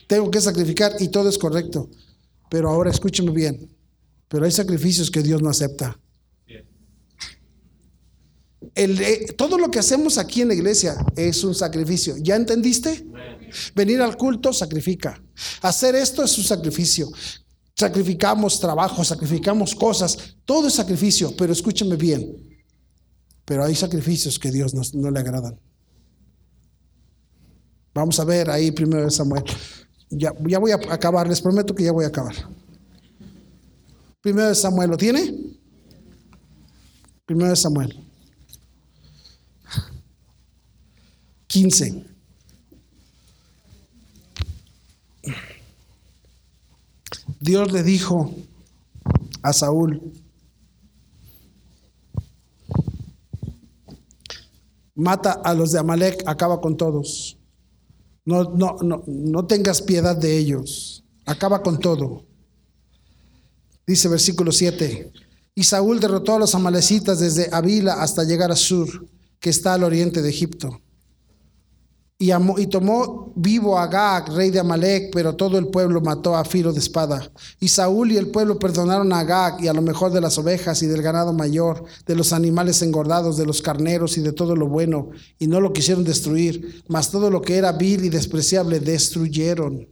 [0.08, 1.89] Tengo que sacrificar y todo es correcto.
[2.49, 3.70] Pero ahora escúcheme bien,
[4.28, 5.99] pero hay sacrificios que Dios no acepta.
[8.76, 12.16] Eh, todo lo que hacemos aquí en la iglesia es un sacrificio.
[12.18, 13.06] ¿Ya entendiste?
[13.76, 15.22] Venir al culto sacrifica.
[15.62, 17.10] Hacer esto es un sacrificio.
[17.76, 20.38] Sacrificamos trabajo, sacrificamos cosas.
[20.45, 22.36] Todo es sacrificio, pero escúcheme bien.
[23.45, 25.60] Pero hay sacrificios que Dios no, no le agradan.
[27.93, 29.43] Vamos a ver ahí primero Samuel.
[30.16, 32.36] Ya, voy a acabar, les prometo que ya voy a acabar.
[34.22, 35.34] Primero de Samuel, ¿lo tiene?
[37.26, 37.99] Primero de Samuel.
[41.47, 42.05] 15.
[47.39, 48.34] Dios le dijo
[49.41, 50.14] a Saúl,
[54.95, 57.38] mata a los de Amalek, acaba con todos.
[58.26, 61.04] No, no, no, no tengas piedad de ellos.
[61.26, 62.26] Acaba con todo.
[63.86, 65.12] Dice versículo 7.
[65.56, 69.08] Y Saúl derrotó a los amalecitas desde Avila hasta llegar a Sur,
[69.40, 70.82] que está al oriente de Egipto.
[72.24, 76.72] Y, tomó vivo a Agag, rey de Amalek, pero todo el pueblo mató a filo
[76.72, 77.30] de espada.
[77.60, 80.82] Y Saúl y el pueblo perdonaron a Agag y a lo mejor de las ovejas
[80.84, 84.70] y del ganado mayor, de los animales engordados, de los carneros y de todo lo
[84.70, 89.86] bueno, y no lo quisieron destruir, mas todo lo que era vil y despreciable destruyeron.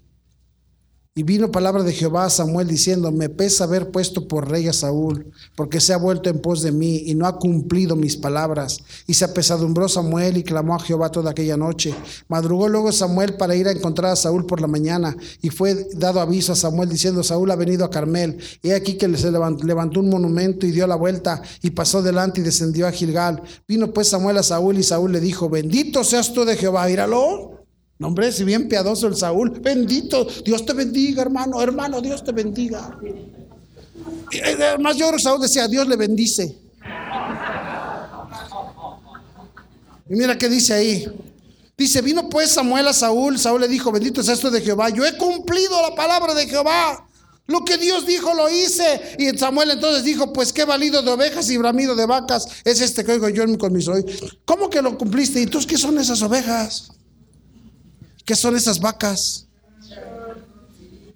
[1.22, 4.74] Y vino palabra de Jehová a Samuel diciendo, me pesa haber puesto por rey a
[4.74, 8.80] Saúl, porque se ha vuelto en pos de mí y no ha cumplido mis palabras.
[9.06, 11.94] Y se apesadumbró Samuel y clamó a Jehová toda aquella noche.
[12.28, 16.22] Madrugó luego Samuel para ir a encontrar a Saúl por la mañana y fue dado
[16.22, 18.40] aviso a Samuel diciendo, Saúl ha venido a Carmel.
[18.64, 22.44] Y aquí que se levantó un monumento y dio la vuelta y pasó delante y
[22.44, 23.44] descendió a Gilgal.
[23.68, 27.61] Vino pues Samuel a Saúl y Saúl le dijo, bendito seas tú de Jehová, íralo.
[28.02, 32.32] No, hombre, si bien piadoso el Saúl, bendito, Dios te bendiga, hermano, hermano, Dios te
[32.32, 32.98] bendiga.
[34.44, 36.58] Además, yo Saúl decía, Dios le bendice.
[40.10, 41.06] Y mira qué dice ahí.
[41.78, 45.06] Dice, vino pues Samuel a Saúl, Saúl le dijo, bendito es esto de Jehová, yo
[45.06, 47.08] he cumplido la palabra de Jehová.
[47.46, 49.16] Lo que Dios dijo lo hice.
[49.20, 53.06] Y Samuel entonces dijo, pues qué valido de ovejas y bramido de vacas es este
[53.06, 54.40] que oigo yo con mis oídos.
[54.44, 55.40] ¿Cómo que lo cumpliste?
[55.40, 56.94] ¿Y tú qué son esas ovejas?
[58.26, 59.48] ¿Qué son esas vacas?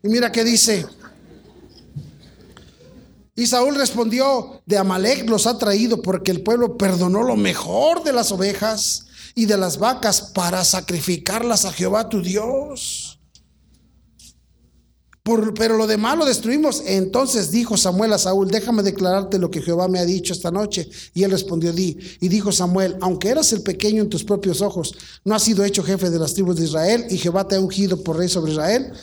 [0.04, 0.86] Y mira qué dice.
[3.36, 8.14] Y Saúl respondió, de Amalek los ha traído porque el pueblo perdonó lo mejor de
[8.14, 13.15] las ovejas y de las vacas para sacrificarlas a Jehová tu Dios
[15.56, 16.84] pero lo demás lo destruimos.
[16.86, 20.88] Entonces dijo Samuel a Saúl, déjame declararte lo que Jehová me ha dicho esta noche.
[21.16, 21.98] Y él respondió, di.
[22.22, 25.84] Y dijo Samuel, aunque eras el pequeño en tus propios ojos, no has sido hecho
[25.84, 28.94] jefe de las tribus de Israel, y Jehová te ha ungido por rey sobre Israel.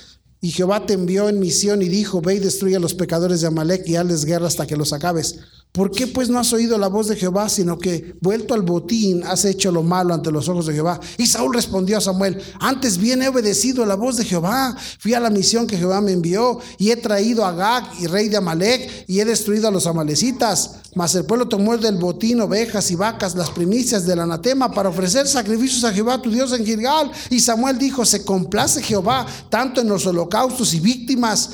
[0.41, 3.49] Y Jehová te envió en misión y dijo, ve y destruye a los pecadores de
[3.49, 5.39] Amalek y hazles guerra hasta que los acabes.
[5.73, 9.23] ¿Por qué pues no has oído la voz de Jehová, sino que vuelto al botín
[9.25, 11.01] has hecho lo malo ante los ojos de Jehová?
[11.17, 15.21] Y Saúl respondió a Samuel, antes bien he obedecido la voz de Jehová, fui a
[15.21, 19.07] la misión que Jehová me envió y he traído a Gag y rey de Amalek
[19.09, 20.73] y he destruido a los amalecitas.
[20.95, 25.27] Mas el pueblo tomó del botín ovejas y vacas, las primicias del anatema para ofrecer
[25.27, 27.11] sacrificios a Jehová tu Dios en Gilgal.
[27.31, 31.49] Y Samuel dijo, se complace Jehová tanto en los holocaustos y víctimas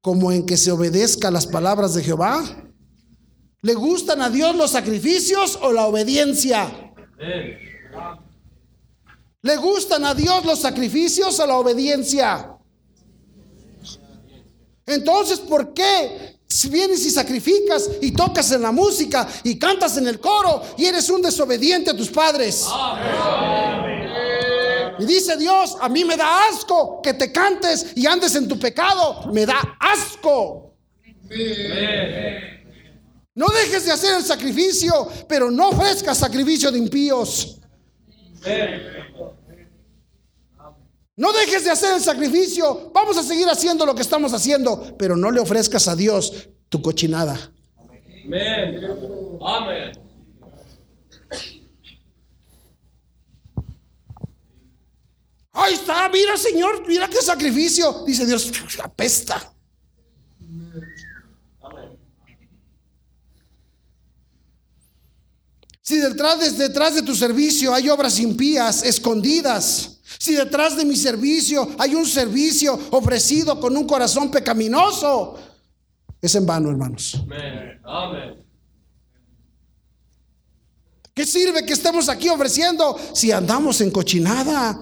[0.00, 2.42] como en que se obedezca las palabras de Jehová.
[3.62, 6.92] ¿Le gustan a Dios los sacrificios o la obediencia?
[9.42, 12.56] ¿Le gustan a Dios los sacrificios o la obediencia?
[14.86, 20.08] Entonces, ¿por qué si vienes y sacrificas y tocas en la música y cantas en
[20.08, 22.66] el coro y eres un desobediente a tus padres?
[24.98, 28.58] Y dice Dios, a mí me da asco que te cantes y andes en tu
[28.58, 29.30] pecado.
[29.32, 30.74] Me da asco.
[33.40, 37.58] No dejes de hacer el sacrificio, pero no ofrezcas sacrificio de impíos.
[41.16, 42.90] No dejes de hacer el sacrificio.
[42.92, 46.82] Vamos a seguir haciendo lo que estamos haciendo, pero no le ofrezcas a Dios tu
[46.82, 47.50] cochinada.
[49.40, 49.92] Amén.
[55.52, 58.04] Ahí está, mira Señor, mira qué sacrificio.
[58.04, 58.52] Dice Dios,
[58.84, 59.50] apesta.
[65.90, 69.98] Si detrás de, detrás de tu servicio hay obras impías, escondidas.
[70.20, 75.36] Si detrás de mi servicio hay un servicio ofrecido con un corazón pecaminoso,
[76.22, 77.20] es en vano, hermanos.
[77.82, 78.44] Amén.
[81.12, 84.80] ¿Qué sirve que estemos aquí ofreciendo si andamos en cochinada?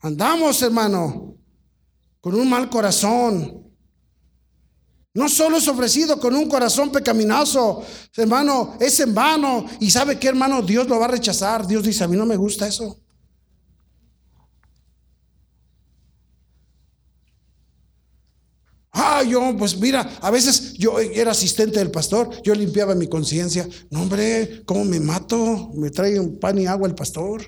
[0.00, 1.36] Andamos, hermano,
[2.20, 3.67] con un mal corazón.
[5.18, 7.82] No solo es ofrecido con un corazón pecaminoso,
[8.16, 9.66] hermano, es en vano.
[9.80, 11.66] Y sabe que, hermano, Dios lo va a rechazar.
[11.66, 13.00] Dios dice, a mí no me gusta eso.
[18.92, 23.68] Ah, yo, pues mira, a veces yo era asistente del pastor, yo limpiaba mi conciencia.
[23.90, 25.72] No, hombre, ¿cómo me mato?
[25.74, 27.42] Me trae un pan y agua el pastor.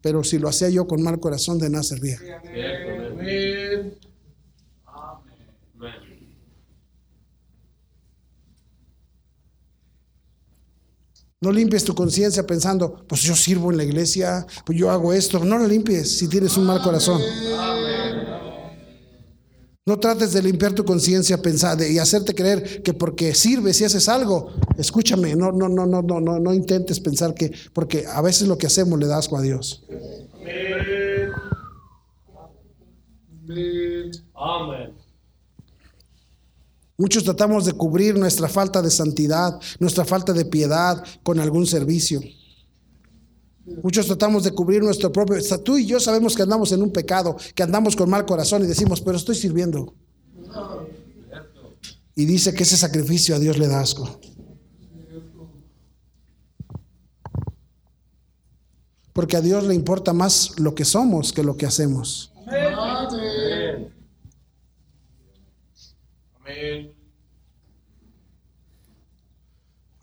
[0.00, 2.18] Pero si lo hacía yo con mal corazón, de nada servía.
[11.42, 15.42] No limpies tu conciencia pensando, pues yo sirvo en la iglesia, pues yo hago esto.
[15.42, 17.20] No lo limpies si tienes un mal corazón.
[19.86, 24.08] No trates de limpiar tu conciencia pensando y hacerte creer que porque sirves y haces
[24.08, 28.46] algo, escúchame, no, no, no, no, no, no, no intentes pensar que, porque a veces
[28.46, 29.82] lo que hacemos le das a Dios.
[34.34, 34.92] Amén.
[37.00, 42.20] Muchos tratamos de cubrir nuestra falta de santidad, nuestra falta de piedad con algún servicio.
[43.82, 45.38] Muchos tratamos de cubrir nuestro propio...
[45.64, 48.66] Tú y yo sabemos que andamos en un pecado, que andamos con mal corazón y
[48.66, 49.94] decimos, pero estoy sirviendo.
[52.16, 54.20] Y dice que ese sacrificio a Dios le da asco.
[59.14, 62.30] Porque a Dios le importa más lo que somos que lo que hacemos.
[62.46, 63.99] Amén.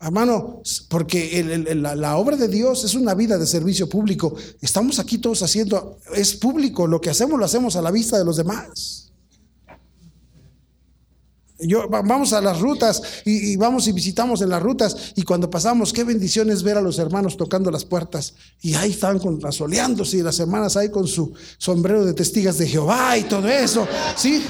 [0.00, 1.42] Hermano, porque
[1.74, 4.34] la, obra de Dios es una vida de servicio público.
[4.60, 8.24] Estamos aquí todos haciendo, es público, lo que hacemos lo hacemos a la vista de
[8.24, 9.12] los demás.
[11.60, 15.92] Yo, vamos a las rutas y, vamos y visitamos en las rutas y cuando pasamos,
[15.92, 20.18] qué bendición es ver a los hermanos tocando las puertas y ahí están con, asoleándose
[20.18, 24.40] y las hermanas ahí con su sombrero de testigas de Jehová y todo eso, ¿sí?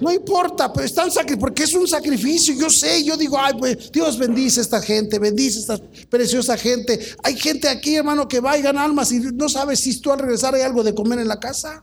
[0.00, 2.54] No importa, pero están porque es un sacrificio.
[2.54, 6.56] Yo sé, yo digo, ay, pues Dios bendice a esta gente, bendice a esta preciosa
[6.56, 6.98] gente.
[7.22, 10.18] Hay gente aquí, hermano, que va y gana almas y no sabes si tú al
[10.18, 11.82] regresar hay algo de comer en la casa.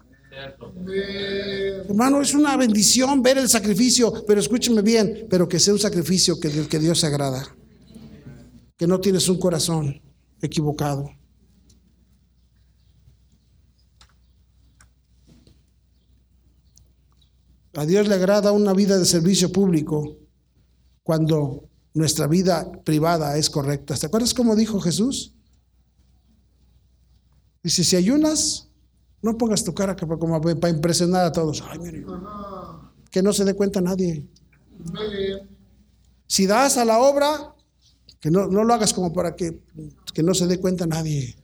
[1.88, 6.40] Hermano, es una bendición ver el sacrificio, pero escúcheme bien, pero que sea un sacrificio
[6.40, 7.56] que, que Dios se agrada.
[8.78, 10.02] Que no tienes un corazón
[10.42, 11.10] equivocado.
[17.76, 20.18] A Dios le agrada una vida de servicio público
[21.04, 23.96] cuando nuestra vida privada es correcta.
[23.96, 25.34] ¿Te acuerdas cómo dijo Jesús?
[27.62, 28.70] Dice, si ayunas,
[29.22, 31.64] no pongas tu cara como para impresionar a todos.
[33.12, 34.26] que no se dé cuenta nadie.
[36.28, 37.56] Si das a la obra,
[38.20, 39.62] que no, no lo hagas como para que,
[40.14, 41.36] que no se dé cuenta nadie.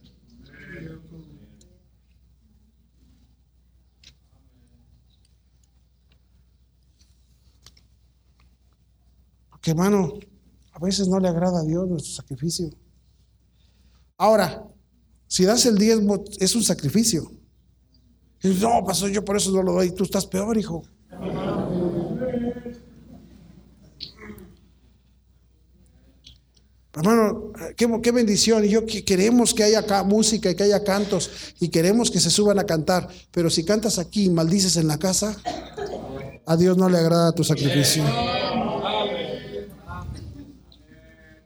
[9.61, 10.13] Porque hermano,
[10.71, 12.71] a veces no le agrada a Dios nuestro sacrificio.
[14.17, 14.67] Ahora,
[15.27, 17.31] si das el diezmo, es un sacrificio.
[18.41, 19.91] no, pasó yo por eso no lo doy.
[19.91, 20.81] Tú estás peor, hijo.
[26.95, 28.65] Hermano, qué, bendición.
[28.65, 32.31] Y yo queremos que haya acá música y que haya cantos y queremos que se
[32.31, 33.07] suban a cantar.
[33.29, 35.37] Pero si cantas aquí y maldices en la casa,
[36.47, 38.03] a Dios no le agrada tu sacrificio.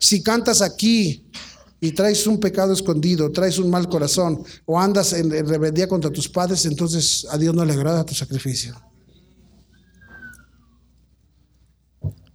[0.06, 1.26] Si cantas aquí
[1.82, 6.30] y traes un pecado escondido, traes un mal corazón o andas en rebeldía contra tus
[6.30, 8.80] padres, entonces a Dios no le agrada tu sacrificio.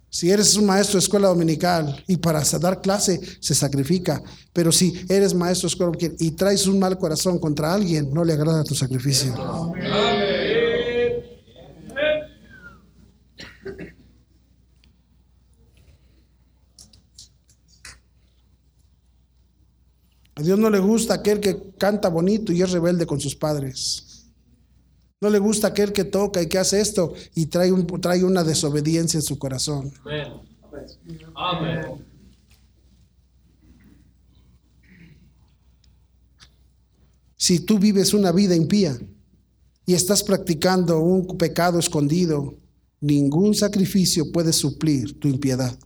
[0.09, 5.05] Si eres un maestro de escuela dominical y para dar clase se sacrifica, pero si
[5.07, 8.75] eres maestro de escuela y traes un mal corazón contra alguien, no le agrada tu
[8.75, 9.33] sacrificio.
[20.41, 24.25] A Dios no le gusta aquel que canta bonito y es rebelde con sus padres.
[25.21, 28.43] No le gusta aquel que toca y que hace esto y trae, un, trae una
[28.43, 29.93] desobediencia en su corazón.
[31.35, 32.03] Amén.
[37.37, 38.97] Si tú vives una vida impía
[39.85, 42.55] y estás practicando un pecado escondido,
[42.99, 45.77] ningún sacrificio puede suplir tu impiedad.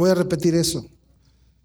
[0.00, 0.86] Voy a repetir eso.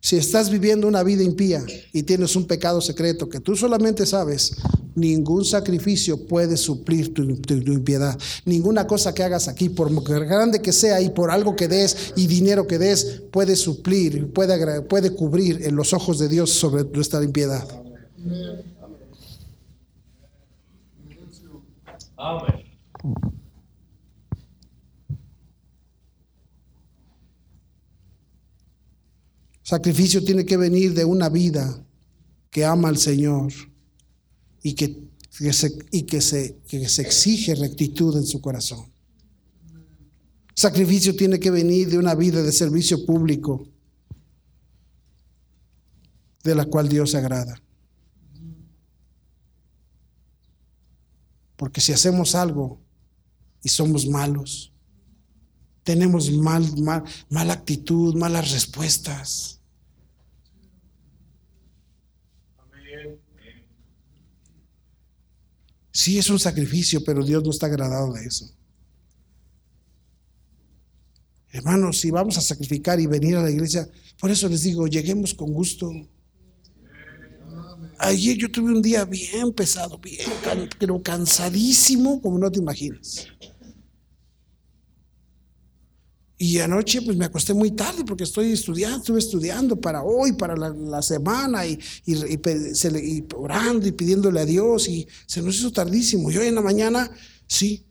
[0.01, 1.63] Si estás viviendo una vida impía
[1.93, 4.57] y tienes un pecado secreto que tú solamente sabes,
[4.93, 8.19] ningún sacrificio puede suplir tu, impiedad.
[8.43, 12.27] Ninguna cosa que hagas aquí, por grande que sea y por algo que des y
[12.27, 17.23] dinero que des, puede suplir, puede, puede cubrir en los ojos de Dios sobre nuestra
[17.23, 17.65] impiedad.
[22.17, 22.65] Amén.
[29.65, 31.83] Sacrificio tiene que venir de una vida
[32.51, 33.51] que ama al Señor
[34.61, 35.09] y que,
[35.51, 38.85] se, y que, se, que se exige rectitud en su corazón.
[40.53, 43.67] Sacrificio tiene que venir de una vida de servicio público
[46.43, 47.59] de la cual Dios se agrada.
[51.55, 52.79] Porque si hacemos algo
[53.63, 54.74] y somos malos,
[55.85, 59.55] tenemos mal, mal, mala actitud, malas respuestas,
[65.95, 68.53] Sí es un sacrificio, pero Dios no está agradado de eso.
[71.53, 73.87] Hermanos, si vamos a sacrificar y venir a la iglesia,
[74.19, 75.89] por eso les digo, lleguemos con gusto.
[77.97, 80.27] Ayer yo tuve un día bien pesado, bien,
[80.77, 83.27] pero cansadísimo, como no te imaginas.
[86.37, 90.55] Y anoche pues me acosté muy tarde porque estoy estudiando, estuve estudiando para hoy, para
[90.55, 91.79] la, semana y,
[93.35, 96.29] orando y pidiéndole a Dios y se nos hizo tardísimo.
[96.29, 97.09] Y hoy en la mañana,
[97.47, 97.85] sí,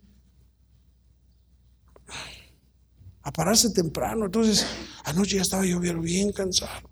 [3.23, 4.27] a pararse temprano.
[4.27, 4.67] Entonces,
[5.05, 6.91] anoche ya estaba yo bien cansado.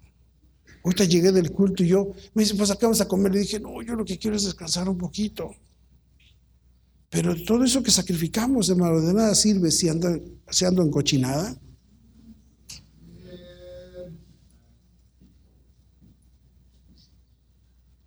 [0.83, 3.33] Ahorita llegué del culto y yo me dice, pues acá vamos a comer.
[3.33, 5.55] Le dije, no, yo lo que quiero es descansar un poquito.
[7.13, 11.55] Pero todo eso que sacrificamos, hermano, de nada sirve si ando, si ando en cochinada.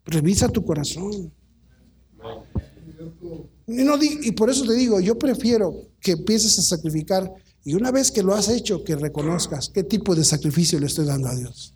[0.06, 1.32] Revisa tu corazón.
[3.68, 7.32] Y, por eso te digo, yo prefiero que empieces a sacrificar
[7.64, 11.06] y una vez que lo has hecho, que reconozcas qué tipo de sacrificio le estoy
[11.06, 11.76] dando a Dios.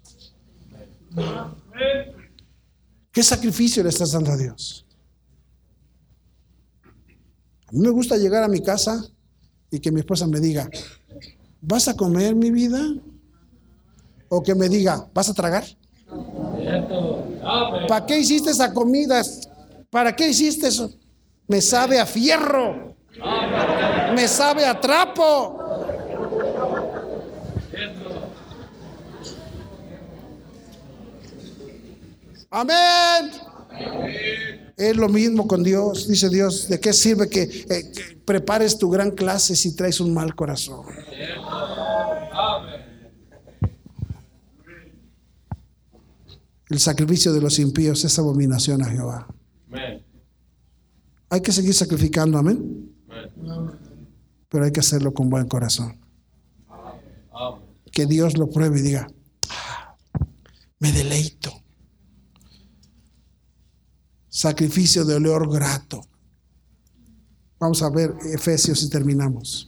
[3.11, 4.87] ¿Qué sacrificio le estás dando a Dios?
[7.69, 9.05] A mí me gusta llegar a mi casa
[9.69, 10.67] y que mi esposa me diga,
[11.61, 12.79] ¿vas a comer mi vida?
[14.27, 15.65] O que me diga, ¿vas a tragar?
[17.87, 19.21] ¿Para qué hiciste esa comida?
[19.91, 20.91] ¿Para qué hiciste eso?
[21.47, 22.95] Me sabe a fierro.
[24.15, 25.59] Me sabe a trapo.
[32.49, 33.31] Amén.
[34.79, 36.69] Es lo mismo con Dios, dice Dios.
[36.69, 37.91] ¿De qué sirve que, eh,
[38.23, 40.85] prepares tu gran clase si traes un mal corazón?
[46.69, 49.27] El sacrificio de los impíos es abominación a Jehová.
[51.29, 52.89] Hay que seguir sacrificando, amén.
[54.47, 55.99] Pero hay que hacerlo con buen corazón.
[57.91, 59.11] Que Dios lo pruebe y diga,
[59.49, 59.97] ah,
[60.79, 61.58] me deleito
[64.29, 66.01] sacrificio de olor grato.
[67.59, 69.65] Vamos a ver Efesios y terminamos.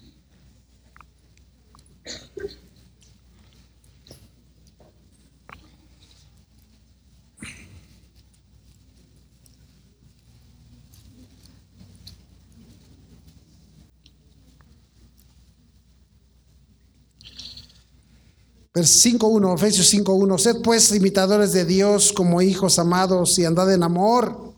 [18.73, 23.83] Versículo 5.1, Efesios 5.1, sed pues imitadores de Dios como hijos amados y andad en
[23.83, 24.50] amor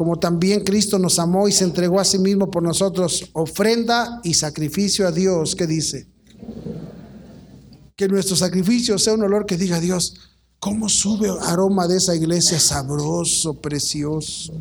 [0.00, 4.32] como también Cristo nos amó y se entregó a sí mismo por nosotros, ofrenda y
[4.32, 5.54] sacrificio a Dios.
[5.54, 6.06] ¿Qué dice?
[7.94, 10.16] Que nuestro sacrificio sea un olor que diga a Dios,
[10.58, 14.54] ¿cómo sube aroma de esa iglesia sabroso, precioso?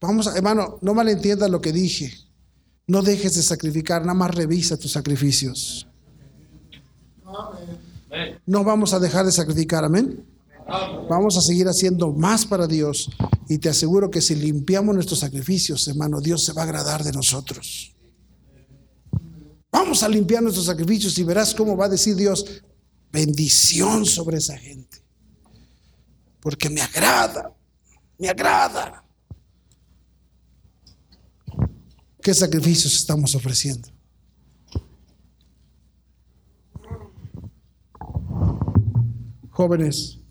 [0.00, 2.10] Vamos, hermano, no malentiendas lo que dije.
[2.86, 5.86] No dejes de sacrificar, nada más revisa tus sacrificios.
[8.46, 10.24] No vamos a dejar de sacrificar, amén.
[11.10, 13.10] Vamos a seguir haciendo más para Dios
[13.48, 17.12] y te aseguro que si limpiamos nuestros sacrificios, hermano, Dios se va a agradar de
[17.12, 17.94] nosotros.
[19.70, 22.62] Vamos a limpiar nuestros sacrificios y verás cómo va a decir Dios
[23.10, 25.02] bendición sobre esa gente.
[26.40, 27.54] Porque me agrada,
[28.18, 29.04] me agrada.
[32.22, 33.88] ¿Qué sacrificios estamos ofreciendo?
[39.50, 40.21] Jóvenes,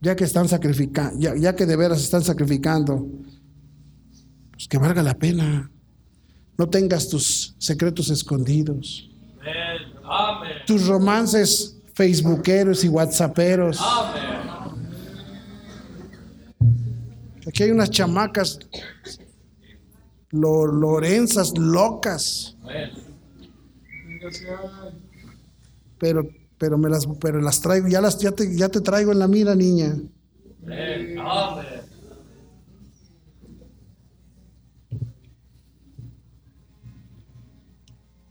[0.00, 3.06] ya que están sacrificando, ya, que de veras están sacrificando,
[4.52, 5.70] pues que valga la pena.
[6.58, 9.10] No tengas tus secretos escondidos.
[10.66, 13.78] Tus romances facebookeros y whatsapperos.
[17.46, 18.58] Aquí hay unas chamacas
[20.30, 22.56] Lorenzas locas.
[25.98, 29.18] Pero, pero me las, pero las traigo, ya las, ya te, ya te traigo en
[29.18, 29.96] la mira, niña.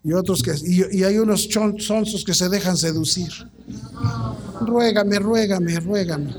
[0.03, 1.49] Y otros que, y, y hay unos
[1.79, 3.31] sonsos que se dejan seducir.
[4.61, 6.33] Ruégame, ruégame, ruégame.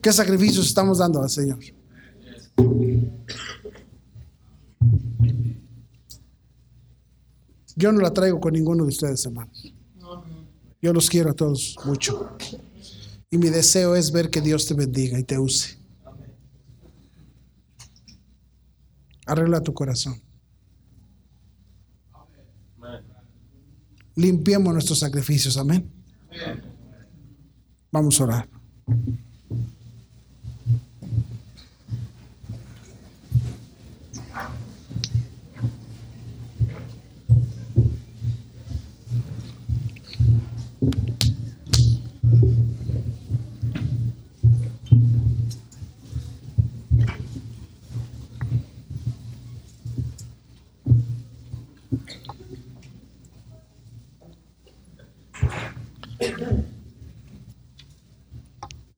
[0.00, 1.58] ¿Qué sacrificios estamos dando al Señor?
[7.76, 9.74] Yo no la traigo con ninguno de ustedes, hermanos.
[10.80, 12.36] Yo los quiero a todos mucho.
[13.30, 15.78] Y mi deseo es ver que Dios te bendiga y te use.
[19.26, 20.20] Arregla tu corazón.
[24.16, 25.56] Limpiemos nuestros sacrificios.
[25.56, 25.90] Amén.
[27.90, 28.48] Vamos a orar.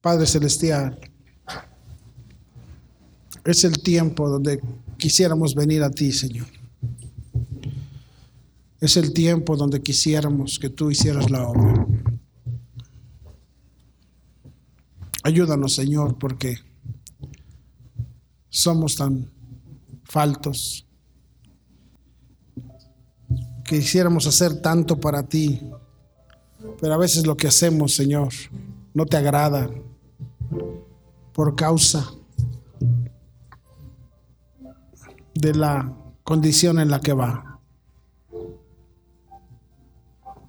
[0.04, 1.00] Padre Celestial,
[3.42, 4.60] es el tiempo donde
[4.98, 6.46] quisiéramos venir a ti, Señor.
[8.82, 11.86] Es el tiempo donde quisiéramos que tú hicieras la obra.
[15.22, 16.58] Ayúdanos, Señor, porque
[18.50, 19.30] somos tan
[20.04, 20.86] faltos.
[23.64, 25.62] que Quisiéramos hacer tanto para ti,
[26.78, 28.34] pero a veces lo que hacemos, Señor,
[28.92, 29.70] no te agrada
[31.34, 32.10] por causa
[35.34, 35.92] de la
[36.22, 37.60] condición en la que va.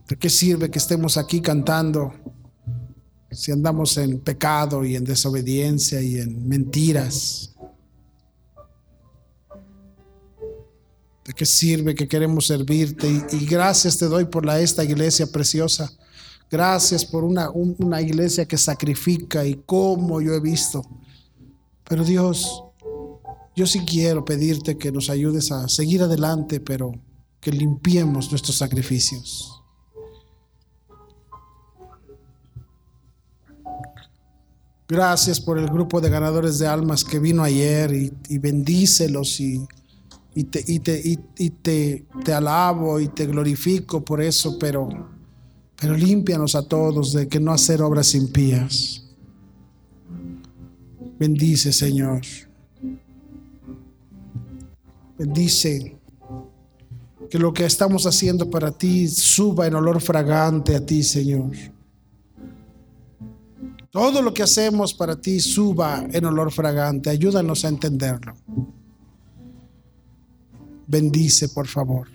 [0.07, 2.13] ¿De qué sirve que estemos aquí cantando
[3.31, 7.55] si andamos en pecado y en desobediencia y en mentiras?
[11.25, 13.07] ¿De qué sirve que queremos servirte?
[13.31, 15.91] Y, gracias te doy por la, esta iglesia preciosa
[16.49, 20.85] Gracias por una, una iglesia que sacrifica y cómo yo he visto.
[21.87, 22.63] Pero Dios,
[23.55, 26.93] yo sí quiero pedirte que nos ayudes a seguir adelante, pero
[27.39, 29.61] que limpiemos nuestros sacrificios.
[34.87, 39.65] Gracias por el grupo de ganadores de almas que vino ayer y, bendícelos y,
[40.35, 45.14] y, te, y te, te alabo y te glorifico por eso, pero
[45.79, 49.03] pero límpianos a todos de que no hacer obras impías.
[51.19, 52.21] Bendice, Señor.
[55.17, 55.97] Bendice
[57.29, 61.51] que lo que estamos haciendo para ti suba en olor fragante a ti, Señor.
[63.89, 67.09] Todo lo que hacemos para ti suba en olor fragante.
[67.09, 68.35] Ayúdanos a entenderlo.
[70.85, 72.14] Bendice, por favor.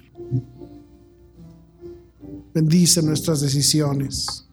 [2.52, 4.46] Bendice nuestras decisiones.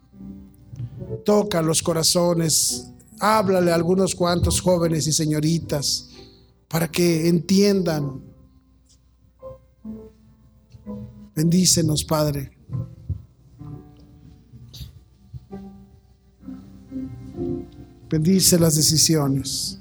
[1.26, 2.88] Toca los corazones
[3.20, 6.10] Háblale a algunos cuantos jóvenes y señoritas
[6.68, 8.22] para que entiendan.
[11.36, 12.52] Bendícenos, Padre.
[18.10, 19.80] Bendice las decisiones.